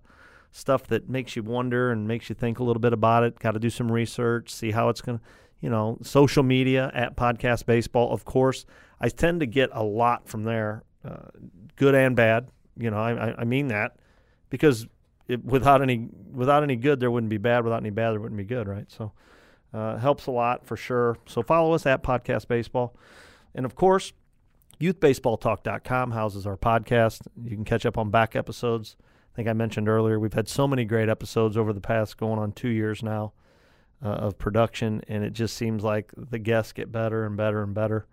[0.51, 3.37] stuff that makes you wonder and makes you think a little bit about it.
[3.39, 5.23] Got to do some research, see how it's going to,
[5.59, 8.11] you know, social media at Podcast Baseball.
[8.11, 8.65] Of course,
[8.99, 11.29] I tend to get a lot from there, uh,
[11.75, 12.49] good and bad.
[12.75, 13.97] You know, I, I mean that
[14.49, 14.87] because
[15.27, 17.63] it, without any without any good, there wouldn't be bad.
[17.63, 18.89] Without any bad, there wouldn't be good, right?
[18.89, 19.11] So,
[19.73, 21.17] uh, helps a lot for sure.
[21.27, 22.95] So follow us at Podcast Baseball,
[23.55, 24.13] and of course,
[24.79, 27.21] youthbaseballtalk.com houses our podcast.
[27.43, 28.97] You can catch up on back episodes.
[29.01, 32.37] I think I mentioned earlier we've had so many great episodes over the past going
[32.37, 33.33] on two years now
[34.03, 37.73] uh, of production, and it just seems like the guests get better and better and
[37.73, 38.07] better.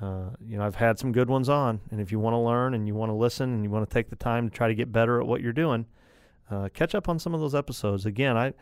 [0.00, 2.74] Uh, you know, I've had some good ones on, and if you want to learn
[2.74, 4.74] and you want to listen and you want to take the time to try to
[4.74, 5.86] get better at what you're doing,
[6.50, 8.06] uh, catch up on some of those episodes.
[8.06, 8.54] Again, I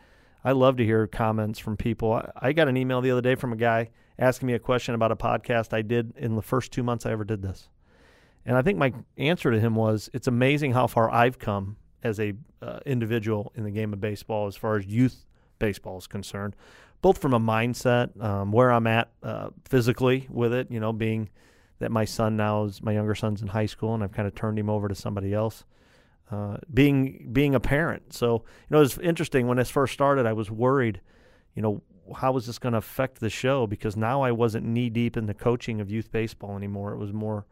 [0.43, 2.13] I love to hear comments from people.
[2.13, 4.95] I, I, got an email the other day from a guy asking me a question
[4.95, 7.69] about a podcast I did in the first two months I ever did this,
[8.45, 12.19] and I think my answer to him was, "It's amazing how far I've come as
[12.19, 15.25] a uh, individual in the game of baseball, as far as youth
[15.59, 16.55] baseball is concerned,
[17.01, 21.29] both from a mindset, um, where I'm at uh, physically with it, you know, being."
[21.79, 24.33] That my son now is my younger son's in high school, and I've kind of
[24.33, 25.63] turned him over to somebody else
[26.31, 28.13] uh, being being a parent.
[28.13, 30.25] So you know, it was interesting when this first started.
[30.25, 31.01] I was worried,
[31.55, 31.81] you know,
[32.15, 33.67] how was this going to affect the show?
[33.67, 36.93] Because now I wasn't knee deep in the coaching of youth baseball anymore.
[36.93, 37.45] It was more,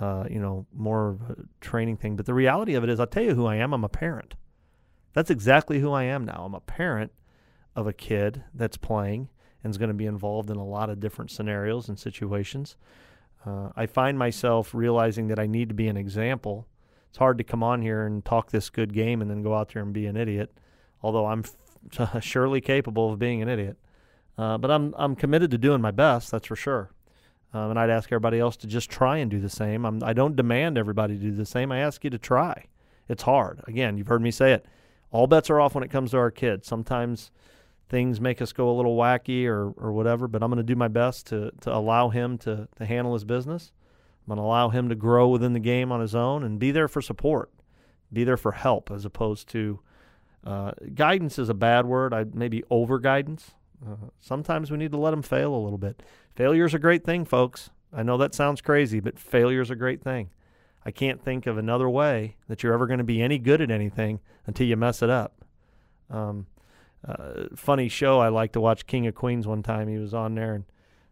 [0.00, 2.16] uh, you know, more of a training thing.
[2.16, 3.72] But the reality of it is, I'll tell you who I am.
[3.72, 4.34] I'm a parent.
[5.12, 6.44] That's exactly who I am now.
[6.44, 7.12] I'm a parent
[7.74, 9.28] of a kid that's playing
[9.62, 12.76] and is going to be involved in a lot of different scenarios and situations.
[13.44, 16.66] Uh, I find myself realizing that I need to be an example
[17.08, 19.72] it's hard to come on here and talk this good game and then go out
[19.72, 20.52] there and be an idiot.
[21.02, 21.44] Although I'm
[21.92, 23.76] f- surely capable of being an idiot,
[24.36, 26.30] uh, but I'm I'm committed to doing my best.
[26.30, 26.90] That's for sure.
[27.52, 29.86] Um, and I'd ask everybody else to just try and do the same.
[29.86, 31.72] I'm, I don't demand everybody to do the same.
[31.72, 32.66] I ask you to try.
[33.08, 33.62] It's hard.
[33.66, 34.66] Again, you've heard me say it.
[35.10, 36.68] All bets are off when it comes to our kids.
[36.68, 37.30] Sometimes
[37.88, 40.76] things make us go a little wacky or, or whatever, but I'm going to do
[40.76, 43.72] my best to, to allow him to, to handle his business.
[44.28, 47.00] To allow him to grow within the game on his own and be there for
[47.00, 47.50] support,
[48.12, 49.80] be there for help as opposed to
[50.44, 52.14] uh, guidance is a bad word.
[52.14, 53.52] I maybe over guidance.
[53.84, 56.02] Uh, sometimes we need to let him fail a little bit.
[56.34, 57.70] Failure is a great thing, folks.
[57.92, 60.30] I know that sounds crazy, but failure is a great thing.
[60.84, 63.70] I can't think of another way that you're ever going to be any good at
[63.70, 65.44] anything until you mess it up.
[66.10, 66.46] Um,
[67.06, 69.88] uh, funny show I like to watch King of Queens one time.
[69.88, 70.64] He was on there, and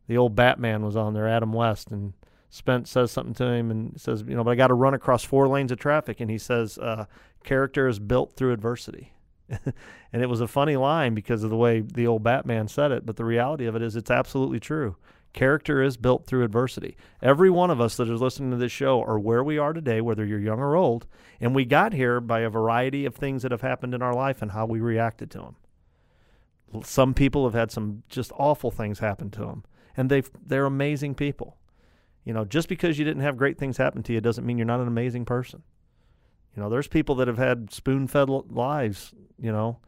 [0.09, 2.15] the old Batman was on there, Adam West, and
[2.57, 5.23] Spence says something to him and says, you know, but I got to run across
[5.23, 6.21] four lanes of traffic.
[6.21, 7.05] And he says, uh,
[7.45, 9.13] character is built through adversity.
[9.51, 13.05] and it was a funny line because of the way the old Batman said it.
[13.05, 14.97] But the reality of it is, it's absolutely true.
[15.35, 16.97] Character is built through adversity.
[17.21, 20.01] Every one of us that is listening to this show are where we are today,
[20.01, 21.07] whether you're young or old.
[21.39, 24.41] And we got here by a variety of things that have happened in our life
[24.41, 25.57] and how we reacted to them.
[26.85, 31.15] Some people have had some just awful things happen to them, and they've, they're amazing
[31.15, 31.59] people.
[32.27, 34.67] You know, just because you didn't have great things happen to you doesn't mean you're
[34.67, 35.63] not an amazing person.
[36.55, 39.79] You know, there's people that have had spoon fed lives, you know,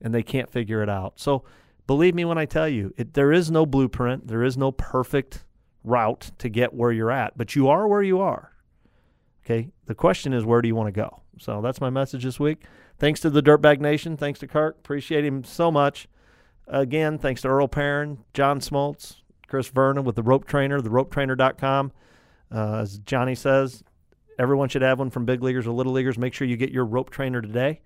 [0.00, 1.18] and they can't figure it out.
[1.18, 1.42] So
[1.86, 5.44] believe me when I tell you, it, there is no blueprint, there is no perfect
[5.82, 8.52] route to get where you're at, but you are where you are.
[9.44, 9.70] Okay.
[9.86, 11.22] The question is, where do you want to go?
[11.38, 12.64] So that's my message this week.
[12.98, 14.16] Thanks to the Dirtbag Nation.
[14.16, 14.76] Thanks to Kirk.
[14.78, 16.08] Appreciate him so much.
[16.66, 21.92] Again, thanks to Earl Perrin, John Smoltz, Chris Vernon with the Rope Trainer, theropetrainer.com.
[22.54, 23.82] Uh, as Johnny says,
[24.38, 26.18] everyone should have one from big leaguers or little leaguers.
[26.18, 27.80] Make sure you get your rope trainer today.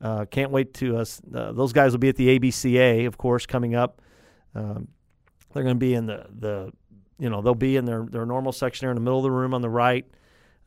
[0.00, 1.20] Uh, can't wait to us.
[1.32, 4.00] Uh, those guys will be at the ABCA, of course, coming up.
[4.54, 4.88] Um,
[5.52, 6.72] they're going to be in the the
[7.18, 9.30] you know they'll be in their their normal section there in the middle of the
[9.30, 10.06] room on the right.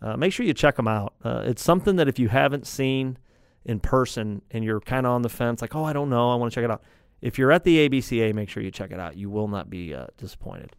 [0.02, 1.14] Uh, make sure you check them out.
[1.24, 3.18] Uh, it's something that if you haven't seen
[3.66, 6.36] in person and you're kind of on the fence, like oh I don't know, I
[6.36, 6.84] want to check it out
[7.24, 9.18] if you're at the ABCA, make sure you check it out.
[9.18, 10.76] You will not be uh, disappointed.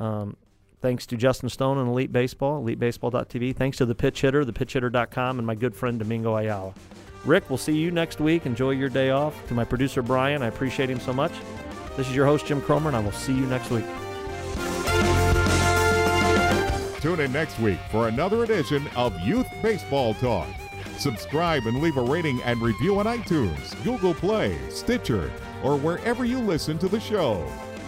[0.00, 0.36] Um,
[0.84, 3.56] Thanks to Justin Stone and Elite Baseball, elitebaseball.tv.
[3.56, 6.74] Thanks to the pitch hitter, thepitchhitter.com, and my good friend Domingo Ayala.
[7.24, 8.44] Rick, we'll see you next week.
[8.44, 9.48] Enjoy your day off.
[9.48, 11.32] To my producer Brian, I appreciate him so much.
[11.96, 13.86] This is your host Jim Cromer, and I will see you next week.
[17.00, 20.48] Tune in next week for another edition of Youth Baseball Talk.
[20.98, 25.32] Subscribe and leave a rating and review on iTunes, Google Play, Stitcher,
[25.64, 27.44] or wherever you listen to the show.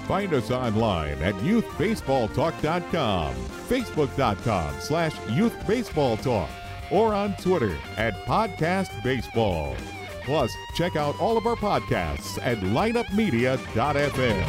[0.09, 6.49] Find us online at youthbaseballtalk.com, facebook.com slash youthbaseballtalk,
[6.91, 9.77] or on Twitter at podcastbaseball.
[10.25, 14.47] Plus, check out all of our podcasts at lineupmedia.fm.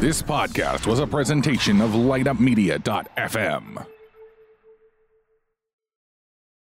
[0.00, 3.86] This podcast was a presentation of lineupmedia.fm.